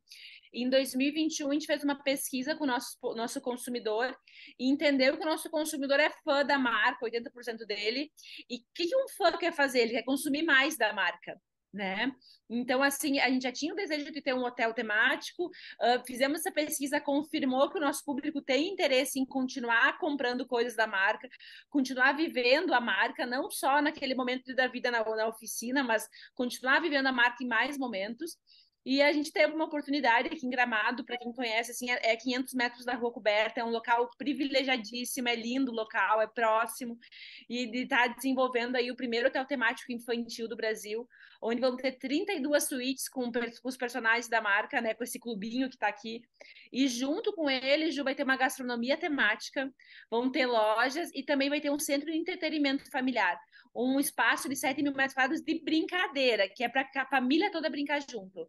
[0.53, 4.17] Em 2021, a gente fez uma pesquisa com o nosso, nosso consumidor
[4.59, 8.11] e entendeu que o nosso consumidor é fã da marca, 80% dele.
[8.49, 9.81] E o que, que um fã quer fazer?
[9.81, 11.39] Ele quer consumir mais da marca
[11.73, 12.13] né?
[12.49, 16.41] Então, assim, a gente já tinha o desejo de ter um hotel temático, uh, fizemos
[16.41, 21.29] essa pesquisa, confirmou que o nosso público tem interesse em continuar comprando coisas da marca,
[21.69, 26.81] continuar vivendo a marca, não só naquele momento da vida na, na oficina, mas continuar
[26.81, 28.37] vivendo a marca em mais momentos.
[28.91, 32.55] E a gente teve uma oportunidade aqui em Gramado, para quem conhece, assim, é 500
[32.55, 36.99] metros da Rua Coberta, é um local privilegiadíssimo, é lindo o local, é próximo,
[37.51, 41.07] e de estar tá desenvolvendo aí o primeiro hotel temático infantil do Brasil,
[41.41, 45.69] onde vão ter 32 suítes com, com os personagens da marca, né, com esse clubinho
[45.69, 46.23] que está aqui.
[46.73, 49.73] E junto com ele, Ju, vai ter uma gastronomia temática,
[50.11, 53.39] vão ter lojas e também vai ter um centro de entretenimento familiar
[53.75, 57.71] um espaço de 7 mil metros quadrados de brincadeira, que é para a família toda
[57.71, 58.49] brincar junto.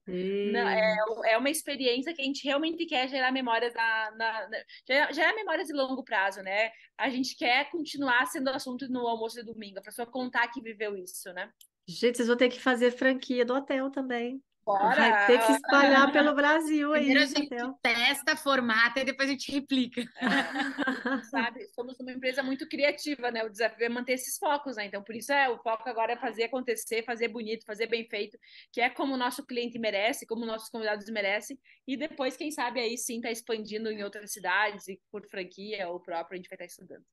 [1.23, 5.13] É, é uma experiência que a gente realmente quer gerar memórias na, na, na gerar,
[5.13, 6.71] gerar, memórias de longo prazo, né?
[6.97, 10.97] A gente quer continuar sendo assunto no almoço de domingo, a pessoa contar que viveu
[10.97, 11.51] isso, né?
[11.89, 14.43] Gente, vocês vão ter que fazer franquia do hotel também.
[14.63, 14.95] Bora.
[14.95, 17.05] Vai ter que espalhar pelo Brasil aí.
[17.05, 20.03] Primeiro a gente testa, formata e depois a gente replica.
[21.31, 23.43] Sabe, somos uma empresa muito criativa, né?
[23.43, 24.85] O desafio é manter esses focos, né?
[24.85, 28.37] Então, por isso é o foco agora é fazer acontecer, fazer bonito, fazer bem feito,
[28.71, 31.57] que é como o nosso cliente merece, como nossos convidados merecem.
[31.87, 35.99] E depois, quem sabe, aí sim tá expandindo em outras cidades e por franquia ou
[35.99, 37.05] próprio, a gente vai estar tá estudando.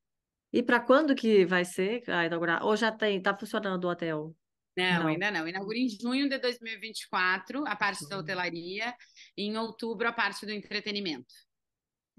[0.52, 2.62] E para quando que vai ser a inaugurar?
[2.62, 4.36] Ou já tem, tá funcionando o hotel?
[4.76, 5.48] Não, não, ainda não.
[5.48, 8.10] Inaugura em junho de 2024 a parte uhum.
[8.10, 8.94] da hotelaria
[9.36, 11.34] e em outubro a parte do entretenimento.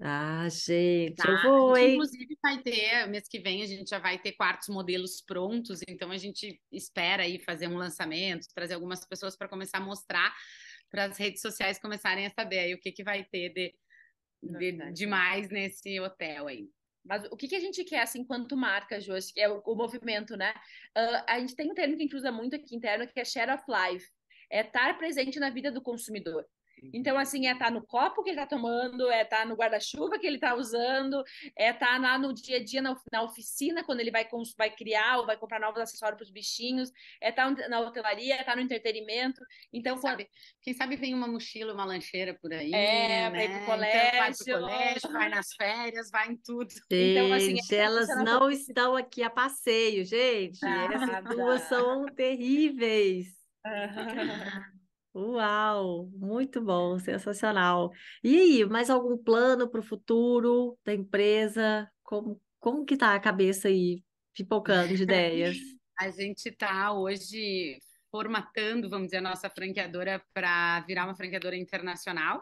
[0.00, 1.28] Ah, gente, tá?
[1.28, 1.94] eu vou, hein?
[1.94, 6.12] Inclusive vai ter, mês que vem a gente já vai ter quartos modelos prontos, então
[6.12, 10.32] a gente espera aí fazer um lançamento, trazer algumas pessoas para começar a mostrar
[10.88, 13.74] para as redes sociais começarem a saber aí o que, que vai ter de,
[14.40, 16.68] de, de mais nesse hotel aí.
[17.04, 19.14] Mas o que, que a gente quer, assim, enquanto marca, Jô?
[19.32, 20.52] que é o, o movimento, né?
[20.96, 23.24] Uh, a gente tem um termo que a gente usa muito aqui interno, que é
[23.24, 24.06] share of life.
[24.50, 26.46] É estar presente na vida do consumidor.
[26.92, 29.54] Então, assim, é estar tá no copo que ele está tomando, é estar tá no
[29.54, 31.22] guarda-chuva que ele está usando,
[31.56, 34.26] é estar tá lá no dia a dia na, na oficina, quando ele vai,
[34.56, 38.40] vai criar ou vai comprar novos acessórios para os bichinhos, é estar na hotelaria, é
[38.40, 39.40] estar no entretenimento.
[39.72, 40.10] Então, quem, quando...
[40.10, 40.30] sabe,
[40.62, 42.72] quem sabe vem uma mochila, uma lancheira por aí.
[42.72, 43.30] É, né?
[43.30, 43.98] para ir para o colégio.
[43.98, 46.70] Então, vai para o colégio, vai nas férias, vai em tudo.
[46.70, 46.84] Gente,
[47.18, 50.64] então, assim, é elas não estão aqui a passeio, gente.
[50.64, 53.26] Ah, Essas duas são terríveis.
[55.18, 57.90] Uau, muito bom, sensacional.
[58.22, 61.90] E aí, mais algum plano para o futuro da empresa?
[62.04, 65.56] Como, como que tá a cabeça aí, pipocando de ideias?
[65.98, 67.80] A gente está hoje
[68.12, 72.40] formatando, vamos dizer, a nossa franqueadora para virar uma franqueadora internacional.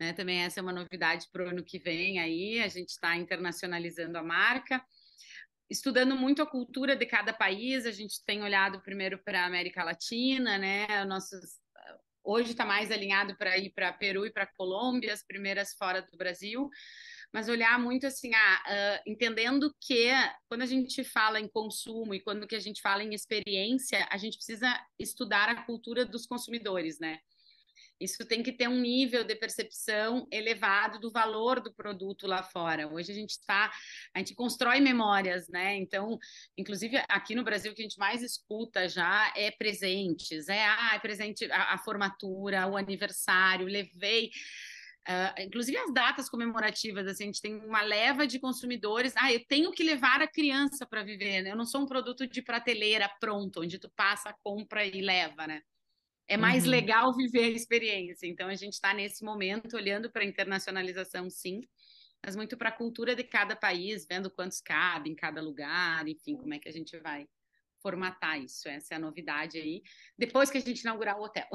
[0.00, 0.14] Né?
[0.14, 2.60] Também essa é uma novidade para o ano que vem aí.
[2.60, 4.82] A gente está internacionalizando a marca
[5.70, 9.84] estudando muito a cultura de cada país, a gente tem olhado primeiro para a América
[9.84, 11.04] Latina, né?
[11.04, 11.58] Nossos
[12.30, 16.14] Hoje está mais alinhado para ir para Peru e para Colômbia, as primeiras fora do
[16.14, 16.68] Brasil,
[17.32, 20.10] mas olhar muito assim, ah, uh, entendendo que
[20.46, 24.18] quando a gente fala em consumo e quando que a gente fala em experiência, a
[24.18, 27.18] gente precisa estudar a cultura dos consumidores, né?
[28.00, 32.86] Isso tem que ter um nível de percepção elevado do valor do produto lá fora.
[32.86, 33.72] Hoje a gente está,
[34.14, 35.76] a gente constrói memórias, né?
[35.76, 36.18] Então,
[36.56, 40.92] inclusive aqui no Brasil, o que a gente mais escuta já é presentes, é, ah,
[40.94, 44.30] é presente a, a formatura, o aniversário, levei.
[45.08, 49.14] Uh, inclusive as datas comemorativas, assim, a gente tem uma leva de consumidores.
[49.16, 51.50] Ah, eu tenho que levar a criança para viver, né?
[51.50, 55.62] Eu não sou um produto de prateleira pronto, onde tu passa, compra e leva, né?
[56.28, 56.70] É mais uhum.
[56.70, 58.26] legal viver a experiência.
[58.26, 61.62] Então, a gente está nesse momento olhando para a internacionalização, sim,
[62.24, 66.36] mas muito para a cultura de cada país, vendo quantos cabe em cada lugar, enfim,
[66.36, 67.26] como é que a gente vai
[67.80, 68.68] formatar isso.
[68.68, 69.82] Essa é a novidade aí,
[70.18, 71.48] depois que a gente inaugurar o hotel.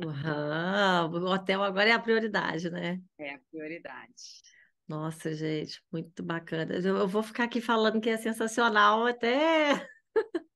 [0.00, 3.00] Uhum, o hotel agora é a prioridade, né?
[3.18, 4.42] É a prioridade.
[4.88, 6.74] Nossa, gente, muito bacana.
[6.74, 9.86] Eu vou ficar aqui falando que é sensacional até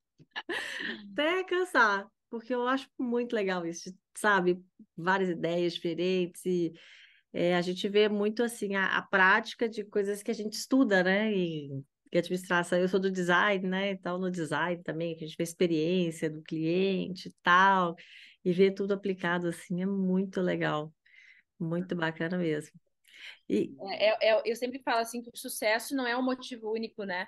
[1.11, 4.63] até cansar porque eu acho muito legal isso, sabe?
[4.95, 6.73] Várias ideias diferentes e
[7.33, 11.03] é, a gente vê muito assim a, a, prática de coisas que a gente estuda,
[11.03, 11.31] né?
[11.31, 11.69] E,
[12.11, 13.91] e administração, eu sou do design, né?
[13.91, 17.95] Então, no design também, que a gente vê experiência do cliente e tal,
[18.43, 20.93] e ver tudo aplicado assim é muito legal,
[21.59, 22.79] muito bacana mesmo.
[23.47, 23.75] E...
[23.91, 27.27] É, é, eu sempre falo assim que o sucesso não é um motivo único, né?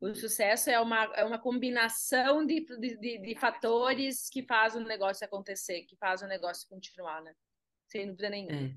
[0.00, 5.24] O sucesso é uma, é uma combinação de, de, de, fatores que faz o negócio
[5.24, 7.34] acontecer, que faz o negócio continuar, né?
[7.88, 8.76] Sem dúvida nenhuma.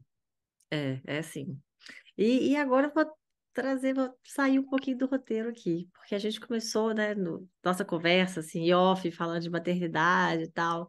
[0.72, 1.59] É, é, é sim.
[2.17, 3.05] E, e agora eu vou
[3.53, 7.86] trazer, vou sair um pouquinho do roteiro aqui, porque a gente começou, né, no, nossa
[7.86, 10.88] conversa, assim, off, falando de maternidade e tal.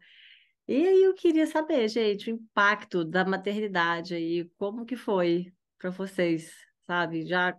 [0.67, 5.91] E aí eu queria saber, gente, o impacto da maternidade aí, como que foi para
[5.91, 6.55] vocês,
[6.87, 7.27] sabe?
[7.27, 7.59] Já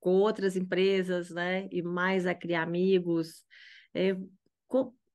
[0.00, 1.68] com outras empresas, né?
[1.70, 3.44] E mais a criar amigos.
[3.94, 4.16] É,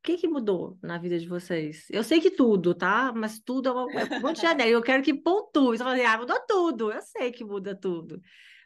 [0.03, 1.87] que que mudou na vida de vocês?
[1.89, 3.13] Eu sei que tudo, tá?
[3.15, 4.69] Mas tudo é, uma, é um monte de ideia.
[4.69, 5.77] Eu quero que pontue.
[5.77, 6.91] Você fala assim, ah, mudou tudo.
[6.91, 8.21] Eu sei que muda tudo.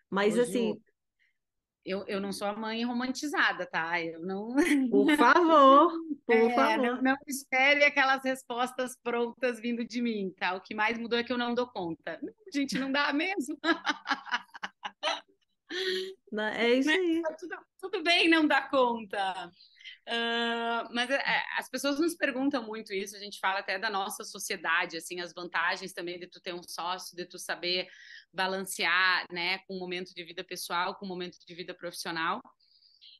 [0.09, 0.74] Mas, Ô, assim...
[0.74, 0.82] Ju,
[1.86, 4.01] eu, eu não sou a mãe romantizada, tá?
[4.01, 4.53] Eu não...
[4.89, 5.93] Por favor,
[6.26, 6.86] por é, favor.
[6.86, 10.53] Não, não espere aquelas respostas prontas vindo de mim, tá?
[10.55, 12.20] O que mais mudou é que eu não dou conta.
[12.22, 13.57] A gente, não dá mesmo.
[16.56, 17.22] É isso aí.
[17.40, 19.52] Tudo, tudo bem não dar conta.
[20.08, 21.22] Uh, mas é,
[21.58, 25.34] as pessoas nos perguntam muito isso, a gente fala até da nossa sociedade, assim, as
[25.34, 27.88] vantagens também de tu ter um sócio, de tu saber
[28.32, 32.42] balancear, né, com o momento de vida pessoal, com o momento de vida profissional.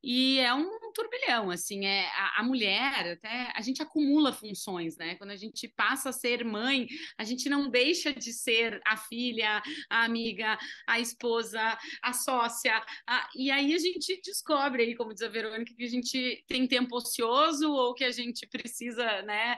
[0.03, 5.15] E é um turbilhão, assim, é a, a, mulher, até a gente acumula funções, né?
[5.15, 6.87] Quando a gente passa a ser mãe,
[7.17, 12.83] a gente não deixa de ser a filha, a amiga, a esposa, a sócia.
[13.05, 16.67] A, e aí a gente descobre aí, como diz a Verônica, que a gente tem
[16.67, 19.57] tempo ocioso ou que a gente precisa, né?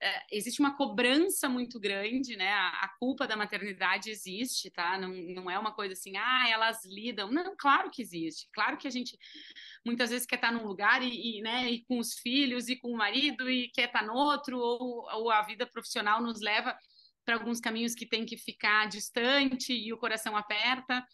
[0.00, 2.52] É, existe uma cobrança muito grande, né?
[2.52, 4.98] A, a, culpa da maternidade existe, tá?
[4.98, 7.30] Não, não é uma coisa assim, ah, elas lidam.
[7.30, 8.48] Não, claro que existe.
[8.52, 9.18] Claro que a gente
[9.84, 12.88] muitas vezes quer estar num lugar e, e né, e com os filhos e com
[12.88, 16.76] o marido e quer estar no outro, ou, ou a vida profissional nos leva
[17.24, 21.04] para alguns caminhos que tem que ficar distante e o coração aperta.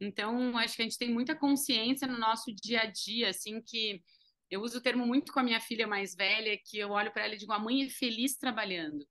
[0.00, 4.02] Então, acho que a gente tem muita consciência no nosso dia a dia, assim, que
[4.50, 7.24] eu uso o termo muito com a minha filha mais velha, que eu olho para
[7.24, 9.06] ela e digo: a mãe é feliz trabalhando.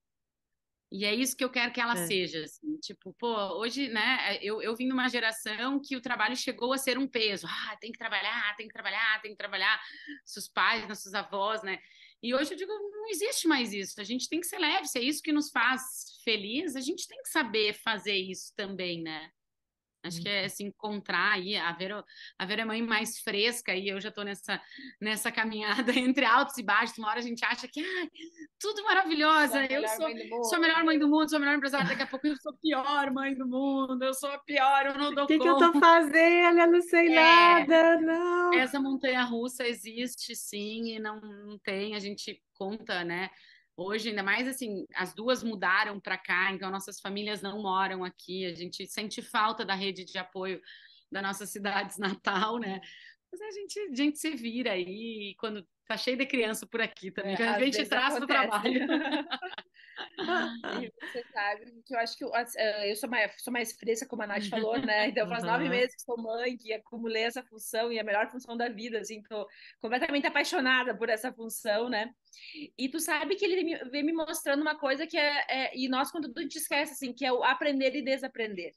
[0.91, 2.05] E é isso que eu quero que ela é.
[2.05, 2.43] seja.
[2.43, 2.77] Assim.
[2.77, 6.97] Tipo, pô, hoje, né, eu, eu vim numa geração que o trabalho chegou a ser
[6.97, 7.47] um peso.
[7.47, 9.81] Ah, tem que trabalhar, tem que trabalhar, tem que trabalhar.
[10.23, 11.79] Seus pais, nossos avós, né?
[12.23, 13.99] E hoje eu digo, não existe mais isso.
[13.99, 14.87] A gente tem que ser leve.
[14.87, 15.81] Se é isso que nos faz
[16.23, 19.31] feliz, a gente tem que saber fazer isso também, né?
[20.05, 20.49] Acho que é uhum.
[20.49, 22.03] se encontrar aí, a Vera,
[22.37, 24.61] a Vera é mãe mais fresca e eu já estou nessa,
[25.01, 26.97] nessa caminhada entre altos e baixos.
[26.97, 28.07] Uma hora a gente acha que ah,
[28.59, 30.07] tudo maravilhosa, eu sou,
[30.43, 32.51] sou a melhor mãe do mundo, sou a melhor empresária, daqui a pouco eu sou
[32.53, 35.47] a pior mãe do mundo, eu sou a pior, eu não dou O que, que
[35.47, 36.59] eu tô fazendo?
[36.59, 38.53] Eu não sei é, nada, não.
[38.53, 43.29] Essa montanha russa existe sim e não, não tem, a gente conta, né?
[43.77, 48.45] Hoje, ainda mais assim, as duas mudaram para cá, então nossas famílias não moram aqui,
[48.45, 50.61] a gente sente falta da rede de apoio
[51.11, 52.79] da nossa cidade natal, né?
[53.31, 57.11] Mas a gente, a gente se vira aí quando tá cheio de criança por aqui
[57.11, 58.87] também, é, a gente traz do trabalho.
[61.01, 64.23] você sabe que eu acho que eu, eh, eu sou, mais, sou mais fresca, como
[64.23, 65.09] a Nath falou, né?
[65.09, 65.51] Então, faz uhum.
[65.51, 68.99] nove meses que sou mãe, que acumulei essa função e a melhor função da vida,
[68.99, 69.47] assim, tô
[69.79, 72.11] completamente apaixonada por essa função, né?
[72.77, 76.11] E tu sabe que ele vem me mostrando uma coisa que é, é e nós,
[76.11, 78.73] quando a gente esquece, assim, que é o aprender e desaprender.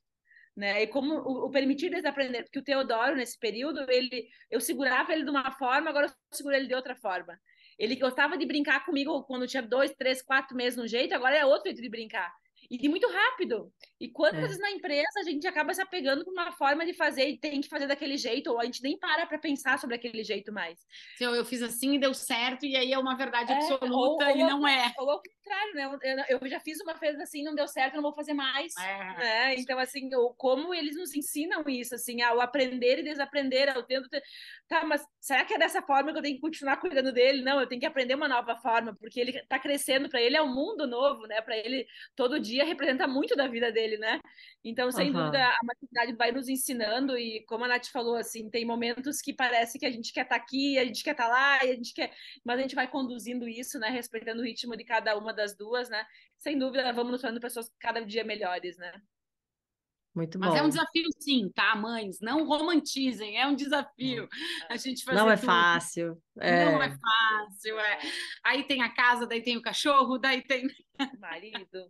[0.58, 0.82] Né?
[0.82, 5.22] E como o, o permitir desaprender, porque o Teodoro, nesse período, ele, eu segurava ele
[5.22, 7.38] de uma forma, agora eu seguro ele de outra forma.
[7.78, 11.46] Ele gostava de brincar comigo quando tinha dois, três, quatro meses no jeito, agora é
[11.46, 12.34] outro jeito de brincar.
[12.70, 13.72] E de muito rápido.
[14.00, 14.42] E quantas é.
[14.42, 17.60] vezes na empresa a gente acaba se apegando com uma forma de fazer e tem
[17.60, 20.78] que fazer daquele jeito, ou a gente nem para para pensar sobre aquele jeito mais.
[21.18, 24.36] Eu, eu fiz assim e deu certo, e aí é uma verdade é, absoluta ou,
[24.36, 24.92] e ou, não é.
[24.98, 26.24] Ou ao contrário, né?
[26.28, 28.72] Eu, eu, já fiz uma vez assim, não deu certo, não vou fazer mais.
[28.76, 28.98] É.
[29.18, 29.54] Né?
[29.56, 34.08] Então, assim, eu, como eles nos ensinam isso, assim, ao aprender e desaprender, ao tendo.
[34.68, 37.42] Tá, mas será que é dessa forma que eu tenho que continuar cuidando dele?
[37.42, 40.42] Não, eu tenho que aprender uma nova forma, porque ele está crescendo, para ele é
[40.42, 41.40] um mundo novo, né?
[41.40, 44.20] Para ele, todo dia representa muito da vida dele, né?
[44.64, 45.24] Então, sem uhum.
[45.24, 49.32] dúvida, a maternidade vai nos ensinando, e como a Nath falou, assim, tem momentos que
[49.32, 51.70] parece que a gente quer estar tá aqui, a gente quer estar tá lá, e
[51.70, 52.12] a gente quer.
[52.44, 53.88] Mas a gente vai conduzindo isso, né?
[53.88, 56.04] Respeitando o ritmo de cada uma das duas, né?
[56.38, 58.92] Sem dúvida, vamos nos tornando pessoas cada dia melhores, né?
[60.18, 60.46] Muito bom.
[60.46, 62.18] Mas é um desafio, sim, tá, mães?
[62.20, 64.28] Não romantizem, é um desafio
[64.68, 65.46] a gente fazer Não é tudo.
[65.46, 66.22] fácil.
[66.40, 66.64] É...
[66.64, 67.98] Não é fácil, é.
[68.44, 70.66] Aí tem a casa, daí tem o cachorro, daí tem...
[71.20, 71.88] Marido.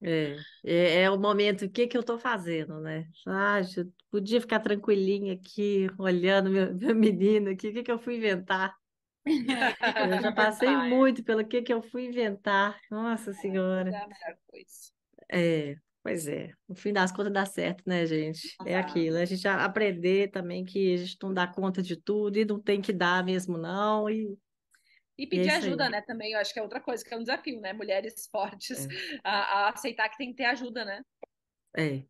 [0.00, 3.06] É, é, é, o momento, o que que eu estou fazendo, né?
[3.26, 7.98] Ah, eu podia ficar tranquilinha aqui, olhando meu, meu menino aqui, o que que eu
[7.98, 8.74] fui inventar?
[10.08, 13.90] Eu já passei muito pelo que que eu fui inventar, nossa senhora.
[15.30, 15.76] É,
[16.08, 18.56] Pois é, no fim das contas dá certo, né, gente?
[18.64, 22.46] É aquilo, a gente aprender também que a gente não dá conta de tudo e
[22.46, 24.08] não tem que dar mesmo, não.
[24.08, 24.34] E,
[25.18, 25.90] e pedir é ajuda, aí.
[25.90, 26.00] né?
[26.00, 27.72] Também, eu acho que é outra coisa que é um desafio, né?
[27.72, 29.18] Mulheres fortes é.
[29.24, 31.02] a, a, aceitar que tem que ter ajuda, né?
[31.76, 32.04] É,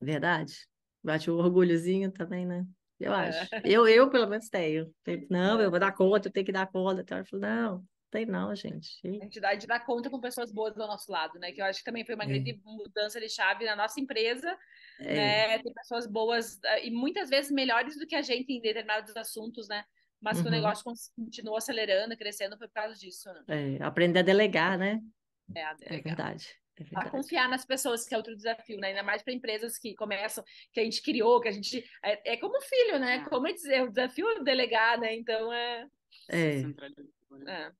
[0.00, 0.54] verdade.
[1.02, 2.64] Bate o orgulhozinho também, né?
[3.00, 3.28] Eu é.
[3.28, 3.48] acho.
[3.64, 4.94] Eu, eu, pelo menos, tenho.
[5.30, 7.00] Não, eu vou dar conta, eu tenho que dar conta.
[7.00, 9.00] Então, eu falo, não, tem não, gente.
[9.04, 11.50] A entidade dá conta com pessoas boas do nosso lado, né?
[11.52, 12.28] Que eu acho que também foi uma é.
[12.28, 14.56] grande mudança de chave na nossa empresa,
[15.00, 15.14] é.
[15.14, 15.58] né?
[15.58, 19.66] Ter pessoas boas eh, e muitas vezes melhores do que a gente em determinados assuntos,
[19.68, 19.84] né?
[20.24, 20.82] Mas que o negócio
[21.14, 23.76] continuou acelerando, crescendo, foi por causa disso, né?
[23.78, 24.98] É, aprender a delegar, né?
[25.54, 26.02] É, a É delegar.
[26.16, 26.48] verdade.
[26.76, 28.88] É A confiar nas pessoas, que é outro desafio, né?
[28.88, 31.84] Ainda mais para empresas que começam, que a gente criou, que a gente.
[32.02, 33.16] É, é como filho, né?
[33.16, 33.24] É.
[33.28, 35.14] Como dizer, o desafio é delegar, né?
[35.14, 35.86] Então é.
[36.30, 36.62] É.
[36.62, 36.74] Né?
[37.46, 37.72] é.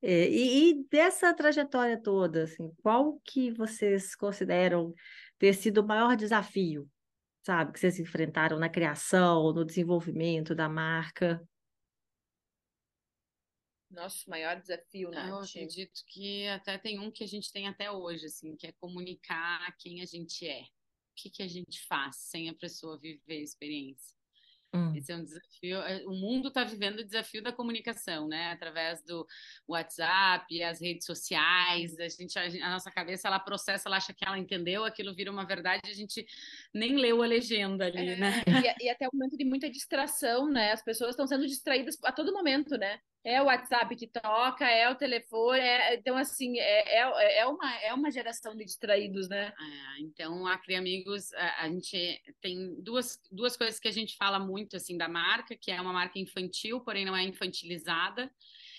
[0.00, 4.94] É, e, e dessa trajetória toda, assim, qual que vocês consideram
[5.38, 6.88] ter sido o maior desafio,
[7.42, 11.42] sabe, que vocês enfrentaram na criação, no desenvolvimento da marca?
[13.90, 15.44] Nosso maior desafio, Eu Nath.
[15.48, 19.74] acredito que até tem um que a gente tem até hoje, assim, que é comunicar
[19.78, 20.60] quem a gente é.
[20.62, 24.16] O que que a gente faz sem a pessoa viver a experiência.
[24.74, 25.78] Hum, Esse é um desafio.
[25.80, 28.50] é, O mundo está vivendo o desafio da comunicação, né?
[28.52, 29.26] Através do
[29.66, 31.98] WhatsApp, as redes sociais.
[31.98, 35.46] A gente, a, nossa cabeça, ela processa, ela acha que ela entendeu, aquilo vira uma
[35.46, 36.26] verdade, a gente
[36.74, 38.42] nem leu a legenda ali, né?
[38.80, 40.72] E, e até o momento de muita distração, né?
[40.72, 43.00] As pessoas estão sendo distraídas a todo momento, né?
[43.28, 47.76] É o WhatsApp que toca, é o telefone, é- então assim, é, é, é, uma,
[47.80, 49.48] é uma geração de distraídos, né?
[49.48, 54.16] É, então, a Cria Amigos, a, a gente tem duas, duas coisas que a gente
[54.16, 58.32] fala muito, assim, da marca, que é uma marca infantil, porém não é infantilizada.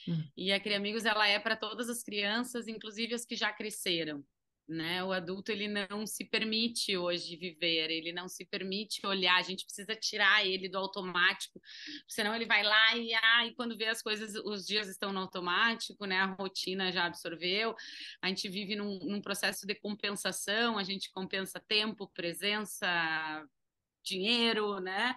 [0.08, 0.24] Hum.
[0.36, 4.26] E a Cria Amigos, ela é para todas as crianças, inclusive as que já cresceram,
[4.70, 5.04] né?
[5.04, 9.66] O adulto, ele não se permite hoje viver, ele não se permite olhar, a gente
[9.66, 11.60] precisa tirar ele do automático,
[12.08, 15.20] senão ele vai lá e, ah, e quando vê as coisas, os dias estão no
[15.20, 16.18] automático, né?
[16.18, 17.76] A rotina já absorveu,
[18.22, 22.88] a gente vive num, num processo de compensação, a gente compensa tempo, presença,
[24.04, 25.16] dinheiro, né?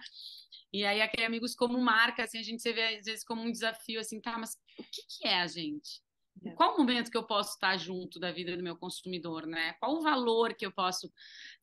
[0.71, 3.51] E aí, aquele amigos como marca, assim, a gente se vê às vezes como um
[3.51, 6.02] desafio, assim, tá, mas o que que é a gente?
[6.45, 6.51] É.
[6.51, 9.73] Qual momento que eu posso estar junto da vida do meu consumidor, né?
[9.79, 11.11] Qual o valor que eu posso...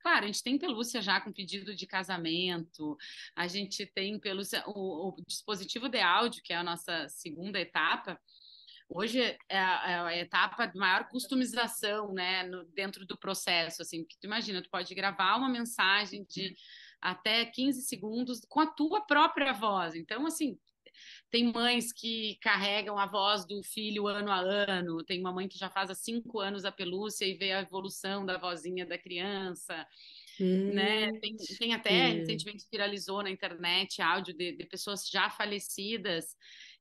[0.00, 2.96] Claro, a gente tem pelúcia já com pedido de casamento,
[3.34, 4.62] a gente tem pelúcia...
[4.66, 8.18] O, o dispositivo de áudio, que é a nossa segunda etapa,
[8.92, 14.02] Hoje é a, é a etapa de maior customização, né, no- dentro do processo, assim,
[14.02, 16.56] porque tu imagina, tu pode gravar uma mensagem de
[17.00, 19.94] até 15 segundos com a tua própria voz.
[19.94, 20.58] Então, assim,
[21.30, 25.58] tem mães que carregam a voz do filho ano a ano, tem uma mãe que
[25.58, 29.86] já faz há cinco anos a pelúcia e vê a evolução da vozinha da criança
[30.66, 31.10] né?
[31.20, 36.36] Tem, tem até, recentemente viralizou na internet áudio de, de pessoas já falecidas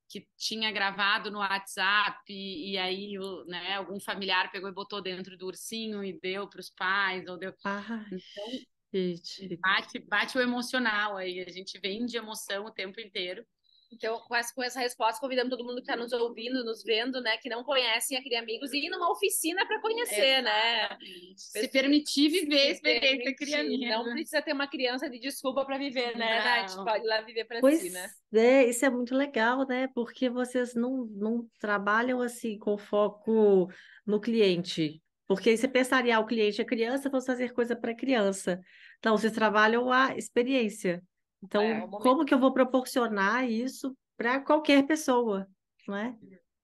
[0.08, 3.12] que tinha gravado no WhatsApp e, e aí
[3.46, 7.38] né, algum familiar pegou e botou dentro do ursinho e deu para os pais, ou
[7.38, 7.54] deu.
[7.64, 8.50] Ah, Então,
[8.92, 9.56] gente.
[9.56, 13.46] bate, bate o emocional aí, a gente vende emoção o tempo inteiro.
[13.92, 17.20] Então, com essa, com essa resposta, convidamos todo mundo que está nos ouvindo, nos vendo,
[17.20, 20.88] né, que não conhecem a Cria Amigos, e ir numa oficina para conhecer, né?
[21.36, 24.04] Se permitir viver a experiência criança.
[24.04, 26.44] Não precisa ter uma criança de desculpa para viver, né, Não.
[26.44, 26.84] Nath?
[26.84, 28.10] Pode ir lá viver para si, né?
[28.34, 29.88] é, isso é muito legal, né?
[29.94, 33.68] Porque vocês não, não trabalham assim com foco
[34.06, 35.02] no cliente.
[35.26, 38.60] Porque aí você pensaria, ah, o cliente é criança, vamos fazer coisa para criança.
[39.04, 41.02] Não, vocês trabalham a experiência.
[41.42, 41.98] Então, É, momento.
[42.02, 45.48] como que eu vou proporcionar isso para qualquer pessoa,
[45.88, 46.16] não é?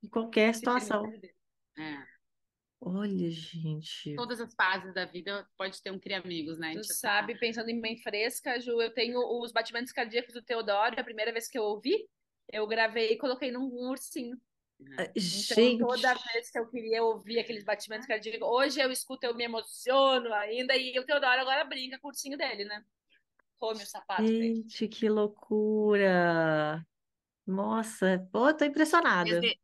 [0.03, 1.05] Em qualquer situação.
[1.79, 2.17] É.
[2.81, 4.15] Olha, gente.
[4.15, 6.75] Todas as fases da vida pode ter um cria amigos, né?
[6.75, 11.01] Tu Tipo, sabe, pensando em bem fresca, Ju, eu tenho os batimentos cardíacos do Teodoro,
[11.01, 12.09] a primeira vez que eu ouvi,
[12.53, 14.39] eu gravei e coloquei num ursinho.
[14.99, 19.25] Ah, Então, Gente, toda vez que eu queria ouvir aqueles batimentos cardíacos, hoje eu escuto,
[19.25, 22.85] eu me emociono ainda, e o Teodoro agora brinca com o ursinho dele, né?
[23.59, 24.57] Come o sapato dele.
[24.57, 26.85] gente, que loucura.
[27.47, 29.41] Nossa, pô, tô impressionada.
[29.41, 29.59] Desde,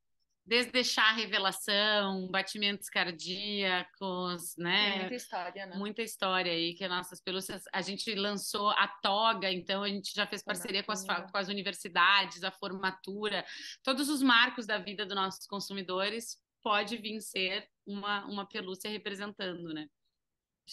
[0.46, 4.98] desde deixar a revelação, batimentos cardíacos, Tem né?
[5.00, 5.76] muita história, né?
[5.76, 7.64] Muita história aí que nossas pelúcias.
[7.72, 11.48] A gente lançou a toga, então a gente já fez parceria com as, com as
[11.48, 13.44] universidades, a formatura,
[13.82, 19.74] todos os marcos da vida dos nossos consumidores pode vir ser uma, uma pelúcia representando,
[19.74, 19.88] né?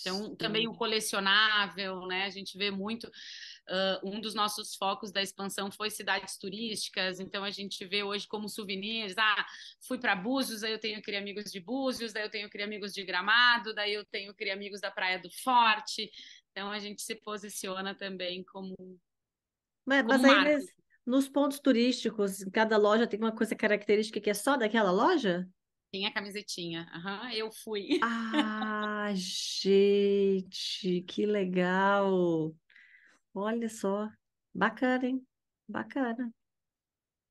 [0.02, 2.24] Então, também o colecionável, né?
[2.26, 3.10] A gente vê muito.
[3.68, 8.28] ah, um dos nossos focos da expansão foi cidades turísticas, então a gente vê hoje
[8.28, 9.16] como souvenirs.
[9.18, 9.46] Ah,
[9.88, 12.94] fui para Búzios, aí eu tenho Cria Amigos de Búzios, daí eu tenho Cria Amigos
[12.94, 16.10] de Gramado, daí eu tenho Cria Amigos da Praia do Forte.
[16.52, 18.76] Então a gente se posiciona também como.
[19.86, 20.74] Mas, como mas aí, nes-
[21.06, 25.48] nos pontos turísticos, cada loja tem uma coisa característica que é só daquela loja?
[25.92, 26.88] Tem a camisetinha.
[26.94, 28.00] Aham, eu fui.
[28.02, 32.54] Ah, gente, que legal.
[33.34, 34.10] Olha só.
[34.54, 35.28] Bacana, hein?
[35.68, 36.32] Bacana.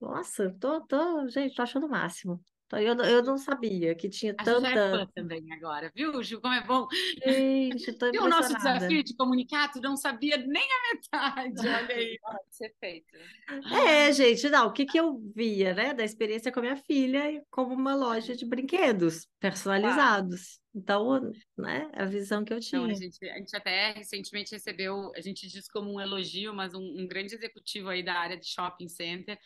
[0.00, 2.42] Nossa, tô, tô, gente, tô achando o máximo.
[2.68, 4.68] Então, eu, eu não sabia que tinha A tanta.
[4.68, 6.38] Ju é fã também agora, viu, Ju?
[6.38, 6.86] Como é bom.
[7.24, 9.72] Gente, tô Viu o nosso desafio de comunicar?
[9.72, 12.18] Tu não sabia nem a metade, olha aí.
[12.20, 13.06] Pode ser feito.
[13.70, 17.42] É, gente, não, o que que eu via, né, da experiência com a minha filha
[17.50, 20.60] como uma loja de brinquedos personalizados.
[20.74, 22.92] Então, né, a visão que eu Então, tinha.
[22.92, 26.80] a gente, a gente até recentemente recebeu, a gente diz como um elogio, mas um,
[26.82, 29.38] um grande executivo aí da área de shopping center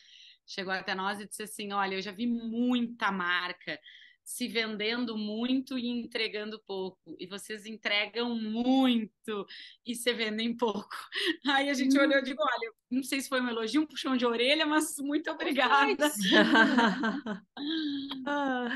[0.46, 3.78] chegou até nós e disse assim: Olha, eu já vi muita marca
[4.24, 9.46] se vendendo muito e entregando pouco, e vocês entregam muito
[9.84, 10.88] e se vendem pouco.
[11.46, 14.16] Aí a gente olhou e digo: Olha, não sei se foi um elogio, um puxão
[14.16, 16.10] de orelha, mas muito obrigada.
[18.26, 18.68] Ah,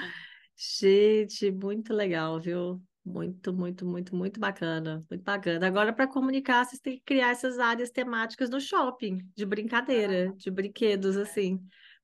[0.59, 2.81] Gente, muito legal, viu?
[3.07, 5.07] Muito, muito, muito, muito bacana.
[5.09, 5.65] Muito bacana.
[5.65, 10.51] Agora, para comunicar, vocês têm que criar essas áreas temáticas no shopping, de brincadeira, de
[10.51, 11.61] brinquedos, assim.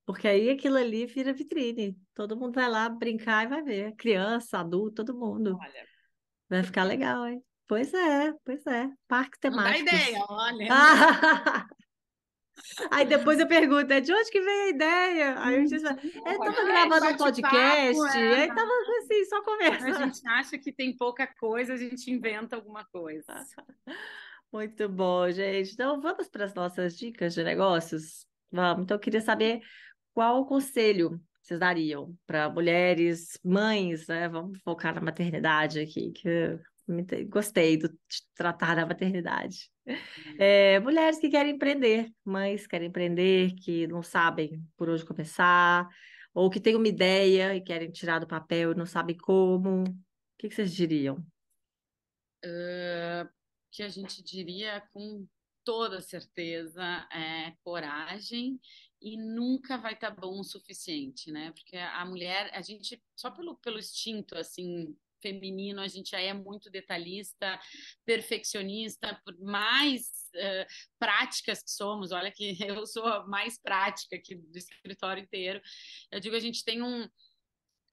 [0.06, 1.98] Porque aí aquilo ali vira vitrine.
[2.14, 3.96] Todo mundo vai lá brincar e vai ver.
[3.96, 5.58] Criança, adulto, todo mundo.
[5.60, 5.84] Olha,
[6.48, 7.42] Vai ficar legal, hein?
[7.66, 8.88] Pois é, pois é.
[9.08, 9.92] Parques Não dá temáticos.
[9.92, 10.68] ideia, olha.
[12.90, 15.34] Aí depois eu pergunto, é de onde que veio a ideia?
[15.40, 18.42] Aí eu disse, eu tava É, gravando um podcast, é.
[18.42, 18.70] aí tava
[19.02, 19.92] assim, só A conversa.
[19.94, 23.26] gente acha que tem pouca coisa, a gente inventa alguma coisa.
[24.52, 25.72] Muito bom, gente.
[25.72, 28.26] Então vamos para as nossas dicas de negócios?
[28.50, 28.84] Vamos.
[28.84, 29.60] Então eu queria saber
[30.14, 34.28] qual conselho vocês dariam para mulheres, mães, né?
[34.28, 36.58] Vamos focar na maternidade aqui, que
[37.28, 39.70] gostei do, de tratar da maternidade.
[40.38, 45.88] É, mulheres que querem empreender, mães que querem empreender, que não sabem por onde começar,
[46.34, 49.82] ou que têm uma ideia e querem tirar do papel e não sabem como.
[49.84, 49.94] O
[50.38, 51.24] que que vocês diriam?
[52.44, 53.28] Ah,
[53.70, 55.26] que a gente diria com
[55.64, 58.60] toda certeza é coragem
[59.00, 61.52] e nunca vai estar bom o suficiente, né?
[61.52, 66.32] Porque a mulher, a gente, só pelo, pelo instinto, assim, feminino, a gente já é
[66.34, 67.58] muito detalhista,
[68.04, 70.66] perfeccionista, por mais eh,
[70.98, 75.60] práticas que somos, olha que eu sou a mais prática aqui do escritório inteiro,
[76.10, 77.08] eu digo, a gente tem um,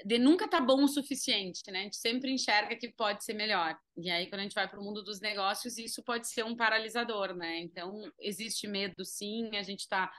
[0.05, 1.81] de nunca tá bom o suficiente, né?
[1.81, 3.77] A gente sempre enxerga que pode ser melhor.
[3.97, 6.55] E aí, quando a gente vai para o mundo dos negócios, isso pode ser um
[6.55, 7.59] paralisador, né?
[7.59, 9.55] Então, existe medo, sim.
[9.57, 10.09] A gente está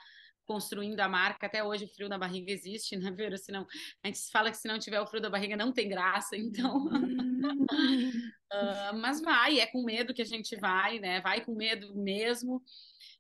[0.51, 1.47] construindo a marca.
[1.47, 3.39] Até hoje, o frio na barriga existe, né, Vera?
[3.39, 3.65] Senão,
[4.03, 6.37] a gente fala que se não tiver o frio da barriga, não tem graça.
[6.37, 6.89] Então,
[8.51, 11.21] ah, mas vai, é com medo que a gente vai, né?
[11.21, 12.61] Vai com medo mesmo.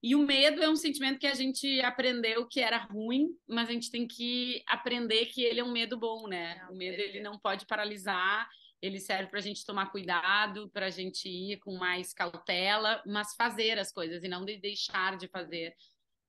[0.03, 3.72] E o medo é um sentimento que a gente aprendeu que era ruim, mas a
[3.72, 6.66] gente tem que aprender que ele é um medo bom, né?
[6.68, 8.49] O medo ele não pode paralisar,
[8.83, 13.37] ele serve para a gente tomar cuidado, para a gente ir com mais cautela, mas
[13.37, 15.76] fazer as coisas e não de deixar de fazer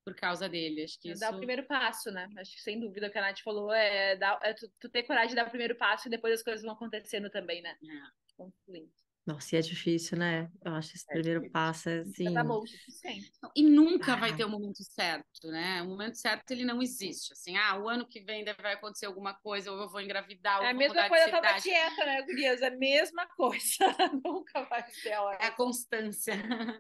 [0.04, 0.84] por causa dele.
[0.84, 2.28] Acho que é isso dar o primeiro passo, né?
[2.38, 5.04] Acho que sem dúvida o que a Nath falou é, dar, é tu, tu ter
[5.04, 7.72] coragem de dar o primeiro passo e depois as coisas vão acontecendo também, né?
[7.84, 8.22] É.
[8.36, 8.92] Concluindo.
[9.24, 10.50] Nossa, e é difícil, né?
[10.66, 11.54] Eu acho que esse É primeiro difícil.
[11.54, 12.34] passo é assim.
[12.34, 13.32] Tá bom o suficiente.
[13.56, 14.36] E nunca vai Ah.
[14.36, 15.84] ter o momento certo, né?
[15.84, 17.32] O momento certo ele não existe.
[17.34, 20.58] Assim, ah, o ano que vem deve vai acontecer alguma coisa, ou eu vou engravidar,
[20.60, 22.62] ou É a vou mesma mudar de coisa, eu tava quieta, né, gurias?
[22.64, 23.78] É a mesma coisa.
[24.26, 25.38] Nunca vai ser a hora.
[25.40, 26.34] É a constância.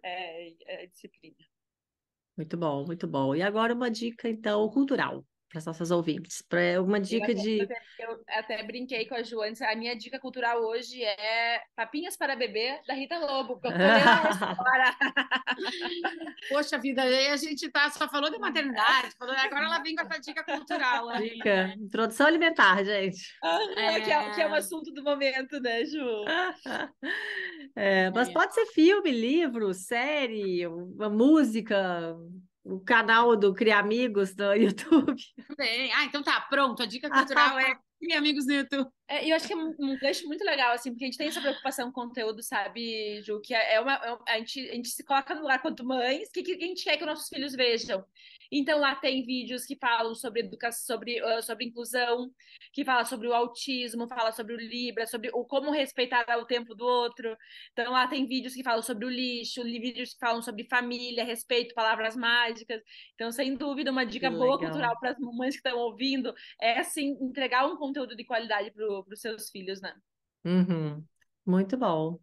[0.03, 1.35] É, é disciplina.
[2.41, 3.33] Muito bom, muito bom.
[3.35, 6.41] E agora uma dica, então, cultural para as nossas ouvintes.
[6.41, 7.61] Pra, uma dica Eu de.
[7.61, 9.61] até, eu até brinquei com a Ju antes.
[9.61, 13.59] A minha dica cultural hoje é Papinhas para Bebê, da Rita Lobo.
[13.59, 13.73] porque eu
[14.47, 14.95] agora.
[16.49, 20.03] Poxa vida, aí a gente tá, só falou de maternidade, falou, agora ela vem com
[20.05, 21.09] essa dica cultural.
[21.09, 21.31] aí.
[21.31, 23.19] Dica, introdução alimentar, gente.
[23.73, 23.79] Que,
[24.11, 25.99] é, que é o assunto do momento, né, Ju?
[27.75, 28.33] É, mas É.
[28.33, 32.15] pode ser filme, livro, série, uma música,
[32.63, 35.15] o canal do Cria Amigos do YouTube.
[35.47, 35.91] Também.
[35.93, 36.83] Ah, então tá, pronto.
[36.83, 38.89] A dica cultural é criar amigos no YouTube.
[39.07, 41.17] É, e eu acho que é um, um gancho muito legal, assim, porque a gente
[41.17, 43.39] tem essa preocupação com conteúdo, sabe, Ju?
[43.41, 43.93] Que é uma.
[43.93, 46.53] é um- a, gente, a gente se coloca no lugar quanto mães, o que, que
[46.53, 48.03] a gente quer que os nossos filhos vejam?
[48.51, 52.29] Então lá tem vídeos que falam sobre educação, sobre, ah, sobre inclusão,
[52.73, 56.75] que fala sobre o autismo, fala sobre o Libra, sobre o como respeitar o tempo
[56.75, 57.35] do outro.
[57.71, 61.23] Então lá tem vídeos que falam sobre o lixo, li- vídeos que falam sobre família,
[61.23, 62.81] respeito, palavras mágicas.
[63.15, 64.59] Então, sem dúvida, uma dica Que boa legal.
[64.59, 68.85] cultural para as mamães que estão ouvindo é assim entregar um conteúdo de qualidade para
[68.87, 69.93] os seus filhos, né?
[70.45, 71.03] Uhum.
[71.45, 72.19] Muito bom.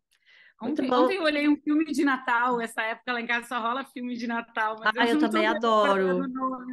[0.61, 3.85] Ontem, ontem eu olhei um filme de Natal, essa época lá em casa só rola
[3.85, 6.25] filme de Natal, mas Ah, eu tô também adoro.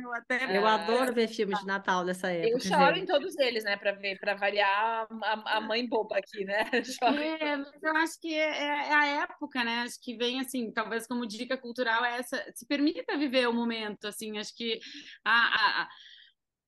[0.03, 3.63] eu até Eu adoro ver filmes de Natal nessa Eu época, choro em todos eles,
[3.63, 3.77] né?
[3.77, 6.63] Para ver, para variar a, a mãe boba aqui, né?
[6.83, 7.15] Choro.
[7.19, 9.81] É, mas eu acho que é, é a época, né?
[9.81, 14.05] Acho que vem assim, talvez como dica cultural é essa, se permita viver o momento,
[14.07, 14.79] assim, acho que
[15.23, 15.89] a, a- a-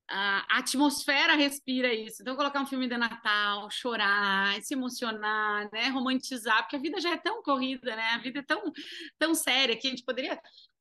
[0.10, 2.22] a atmosfera respira isso.
[2.22, 5.90] Então, colocar um filme de Natal, chorar, se emocionar, né?
[5.90, 8.10] Romantizar, porque a vida já é tão corrida, né?
[8.12, 8.72] A vida é tão,
[9.20, 10.40] tão séria que a gente poderia.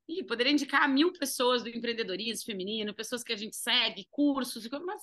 [0.08, 5.02] Ih, poderia indicar mil pessoas do empreendedorismo feminino, pessoas que a gente segue, cursos, mas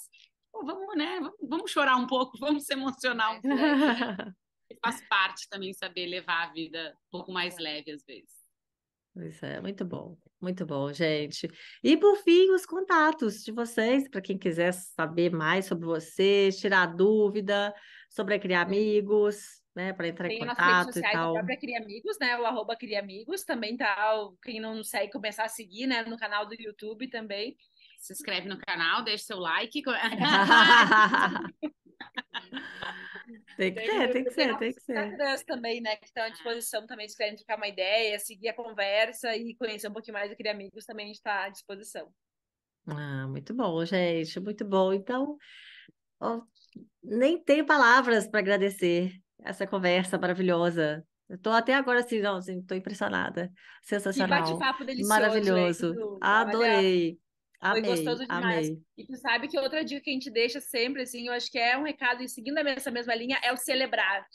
[0.52, 1.20] pô, vamos, né?
[1.42, 3.58] Vamos chorar um pouco, vamos se emocionar um pouco.
[4.82, 8.43] Faz parte também saber levar a vida um pouco mais leve às vezes.
[9.14, 11.48] Pois é, muito bom, muito bom, gente.
[11.84, 16.88] E por fim, os contatos de vocês, para quem quiser saber mais sobre vocês, tirar
[16.88, 17.74] dúvida
[18.10, 21.34] sobre a Criar Amigos, né, para entrar Tem em nas redes contato e tal.
[21.34, 22.38] própria Cria Amigos, né?
[22.38, 23.96] O arroba Cria Amigos também tá.
[24.44, 26.04] Quem não segue, começar a seguir, né?
[26.04, 27.56] No canal do YouTube também.
[28.00, 29.82] Se inscreve no canal, deixa seu like.
[33.58, 35.46] Tem que ser, tem que ser, tem que ser.
[35.46, 35.96] Também, né?
[35.96, 39.88] Que estão à disposição também, se querem trocar uma ideia, seguir a conversa e conhecer
[39.88, 42.08] um pouquinho mais Cria Amigos, também a gente está à disposição.
[42.88, 44.92] Ah, muito bom, gente, muito bom.
[44.92, 45.38] Então,
[46.20, 46.42] ó,
[47.02, 49.14] nem tenho palavras para agradecer
[49.44, 51.06] essa conversa maravilhosa.
[51.30, 53.48] Eu tô até agora assim, não, assim, tô impressionada.
[53.82, 54.42] Que Sensacional.
[54.42, 56.20] bate-papo delicioso, Maravilhoso.
[56.22, 57.18] Adorei.
[57.64, 58.68] Foi Amei, gostoso demais.
[58.68, 58.82] amei.
[58.98, 61.58] E tu sabe que outra dica que a gente deixa sempre, assim, eu acho que
[61.58, 64.28] é um recado, e seguindo essa mesma linha, é o celebrar.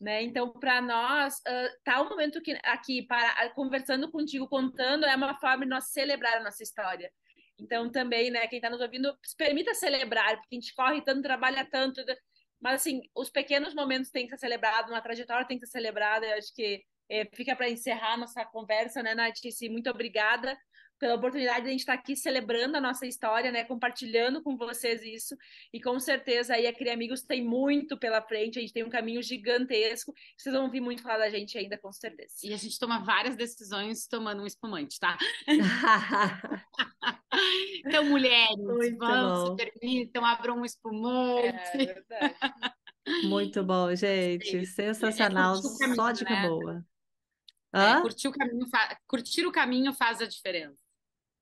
[0.00, 0.22] Né?
[0.22, 5.38] Então, para nós, uh, tá o momento que, aqui, para, conversando contigo, contando, é uma
[5.38, 7.12] forma de nós celebrar a nossa história.
[7.60, 11.20] Então, também, né, quem está nos ouvindo, se permita celebrar, porque a gente corre tanto,
[11.20, 12.02] trabalha tanto,
[12.58, 16.24] mas, assim, os pequenos momentos têm que ser celebrados, uma trajetória tem que ser celebrada,
[16.24, 19.34] eu acho que é, fica para encerrar nossa conversa, né, Nath?
[19.68, 20.56] Muito obrigada
[21.00, 25.02] pela oportunidade de a gente estar aqui celebrando a nossa história, né, compartilhando com vocês
[25.02, 25.34] isso,
[25.72, 28.90] e com certeza aí a Cria Amigos tem muito pela frente, a gente tem um
[28.90, 32.34] caminho gigantesco, vocês vão ouvir muito falar da gente ainda, com certeza.
[32.44, 35.16] E a gente toma várias decisões tomando um espumante, tá?
[37.86, 39.56] então, mulheres, Muito vão, bom.
[39.56, 41.48] se permitam, abram um espumante.
[41.74, 42.34] É verdade.
[43.24, 44.58] Muito bom, gente.
[44.58, 45.56] É, Sensacional.
[45.56, 46.46] o caminho, Só dica né?
[46.46, 46.84] boa.
[47.72, 48.66] É, curtir, o caminho
[49.06, 50.89] curtir o caminho faz a diferença.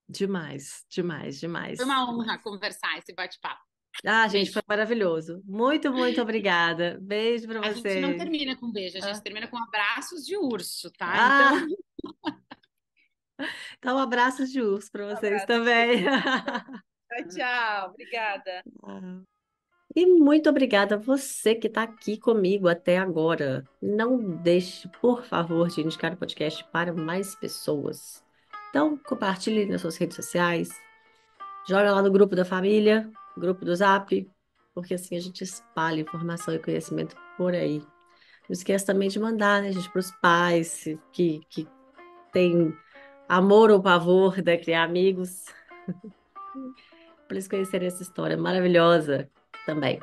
[0.09, 1.77] Demais, demais, demais.
[1.77, 3.61] Foi uma honra conversar esse bate-papo.
[4.07, 4.53] Ah, gente, Beijo.
[4.53, 5.43] foi maravilhoso.
[5.45, 6.99] Muito, muito obrigada.
[7.03, 8.17] Beijo para A gente não vocês.
[8.17, 9.21] termina com beijo, a gente Ah.
[9.21, 11.07] termina com abraços de urso, tá?
[11.11, 11.77] Ah, Então,
[13.79, 16.05] então, um abraço de urso para vocês também.
[17.09, 17.89] Tchau, tchau.
[17.91, 18.63] Obrigada.
[19.97, 23.65] E muito obrigada a você que está aqui comigo até agora.
[23.83, 28.23] Não deixe, por favor, de indicar o podcast para mais pessoas.
[28.71, 30.69] Então, compartilhe nas suas redes sociais,
[31.69, 34.31] joga lá no grupo da família, grupo do Zap,
[34.75, 37.79] porque assim a gente espalha informação e conhecimento por aí.
[37.79, 41.69] Não esqueça também de mandar, né, gente, para os pais que, que
[42.33, 42.75] têm
[43.29, 45.45] amor ou pavor de criar amigos,
[47.27, 49.29] para eles conhecerem essa história maravilhosa
[49.67, 50.01] também.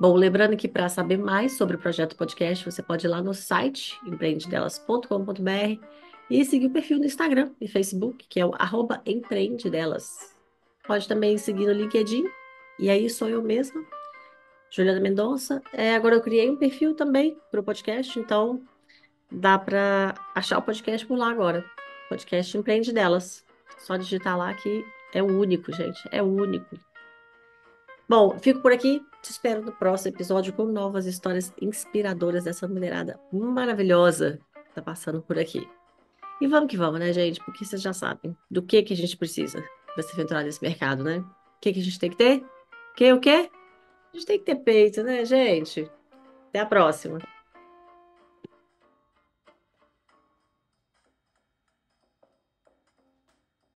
[0.00, 3.34] Bom, lembrando que para saber mais sobre o projeto podcast, você pode ir lá no
[3.34, 5.84] site empreendedelas.com.br
[6.30, 10.34] e seguir o perfil no Instagram e Facebook, que é o arroba empreendedelas.
[10.86, 12.24] Pode também seguir no LinkedIn,
[12.78, 13.84] e aí sou eu mesma,
[14.70, 15.62] Juliana Mendonça.
[15.72, 18.62] É, agora eu criei um perfil também para o podcast, então
[19.30, 21.64] dá para achar o podcast por lá agora.
[22.08, 23.44] Podcast Empreende Delas.
[23.78, 26.00] Só digitar lá que é o único, gente.
[26.10, 26.78] É o único.
[28.08, 29.02] Bom, fico por aqui.
[29.22, 35.20] Te espero no próximo episódio com novas histórias inspiradoras dessa mulherada maravilhosa que tá passando
[35.20, 35.77] por aqui.
[36.40, 37.40] E vamos que vamos, né, gente?
[37.44, 39.62] Porque vocês já sabem do que que a gente precisa
[39.94, 41.18] para se aventurar nesse mercado, né?
[41.18, 42.44] O que que a gente tem que ter?
[42.96, 43.50] Que, o quê?
[44.12, 45.90] A gente tem que ter peito, né, gente?
[46.48, 47.18] Até a próxima.